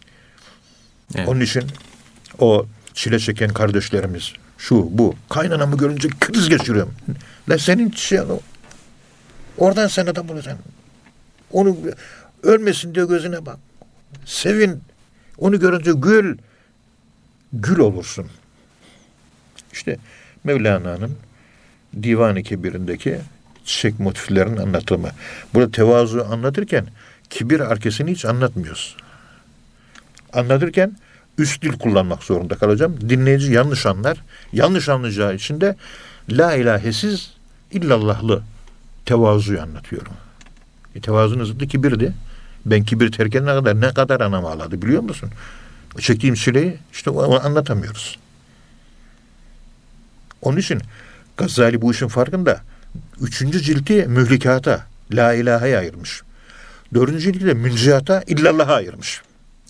[1.16, 1.28] Evet.
[1.28, 1.64] Onun için
[2.40, 6.94] o çile çeken kardeşlerimiz şu bu kaynanamı görünce kriz geçiriyorum.
[7.50, 8.20] La senin şey.
[9.58, 10.66] Oradan sen adam bulacaksın.
[11.52, 11.78] Onu
[12.44, 13.58] ölmesin diye gözüne bak.
[14.26, 14.82] Sevin.
[15.38, 16.38] Onu görünce gül.
[17.54, 18.28] Gül olursun.
[19.74, 19.98] İşte
[20.44, 21.18] Mevlana'nın
[22.04, 23.20] Divan-ı Kebir'indeki
[23.66, 25.10] çiçek motiflerinin anlatımı.
[25.54, 26.88] Burada tevazu anlatırken
[27.30, 28.98] kibir arkasını hiç anlatmıyoruz.
[30.34, 30.98] Anlatırken
[31.38, 32.98] üst dil kullanmak zorunda kalacağım.
[33.10, 34.18] Dinleyici yanlış anlar.
[34.54, 35.76] Yanlış anlayacağı için de
[36.30, 37.34] la ilahesiz
[37.72, 38.44] illallahlı
[39.06, 40.14] tevazuyu anlatıyorum.
[40.96, 42.14] E, tevazunun zıddı kibirdi.
[42.66, 45.30] Ben kibir terk edene kadar ne kadar anam ağladı biliyor musun?
[45.98, 48.20] O çektiğim çileyi işte onu anlatamıyoruz.
[50.42, 50.82] Onun için
[51.38, 52.62] Gazali bu işin farkında.
[53.22, 56.22] Üçüncü cilti mühlikata, la ilaheye ayırmış.
[56.94, 59.22] Dördüncü cilti de münciyata, illallah'a ayırmış.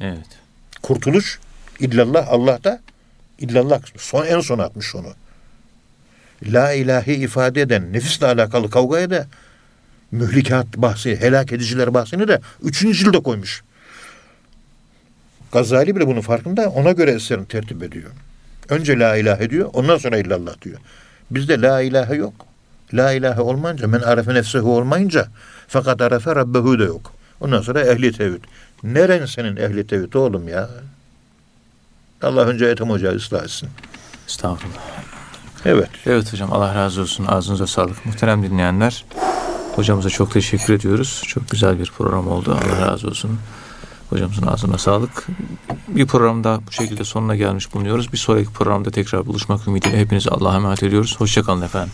[0.01, 0.28] Evet.
[0.82, 1.39] Kurtuluş,
[1.80, 2.82] illallah, Allah'ta,
[3.39, 3.99] illallah kısmı.
[3.99, 5.13] Son, en son atmış onu.
[6.43, 9.28] La ilahi ifade eden, nefisle alakalı kavgaya da
[10.11, 13.63] mühlikat bahsi, helak ediciler bahsini de üçüncü cilde koymuş.
[15.51, 18.11] Gazali bile bunun farkında, ona göre eserini tertip ediyor.
[18.69, 20.78] Önce la ilahe diyor, ondan sonra illallah diyor.
[21.32, 22.34] Bizde la ilahe yok.
[22.93, 25.28] La ilahe olmayınca men arefe nefsehu olmayınca
[25.67, 27.13] fakat arefe rabbehu da yok.
[27.39, 28.43] Ondan sonra ehli tevhid.
[28.84, 30.69] Neren senin ehli tevhid oğlum ya?
[32.24, 33.70] Allah önce Ethem Hoca'yı ıslah etsin.
[34.28, 34.82] Estağfurullah.
[35.66, 35.89] Evet.
[36.05, 37.26] Evet hocam Allah razı olsun.
[37.26, 38.05] Ağzınıza sağlık.
[38.05, 39.05] Muhterem dinleyenler.
[39.76, 41.24] Hocamıza çok teşekkür ediyoruz.
[41.28, 42.57] Çok güzel bir program oldu.
[42.66, 43.39] Allah razı olsun.
[44.09, 45.28] Hocamızın ağzına sağlık.
[45.88, 48.13] Bir programda bu şekilde sonuna gelmiş bulunuyoruz.
[48.13, 51.16] Bir sonraki programda tekrar buluşmak ümidiyle hepinizi Allah'a emanet ediyoruz.
[51.20, 51.91] Hoşçakalın efendim.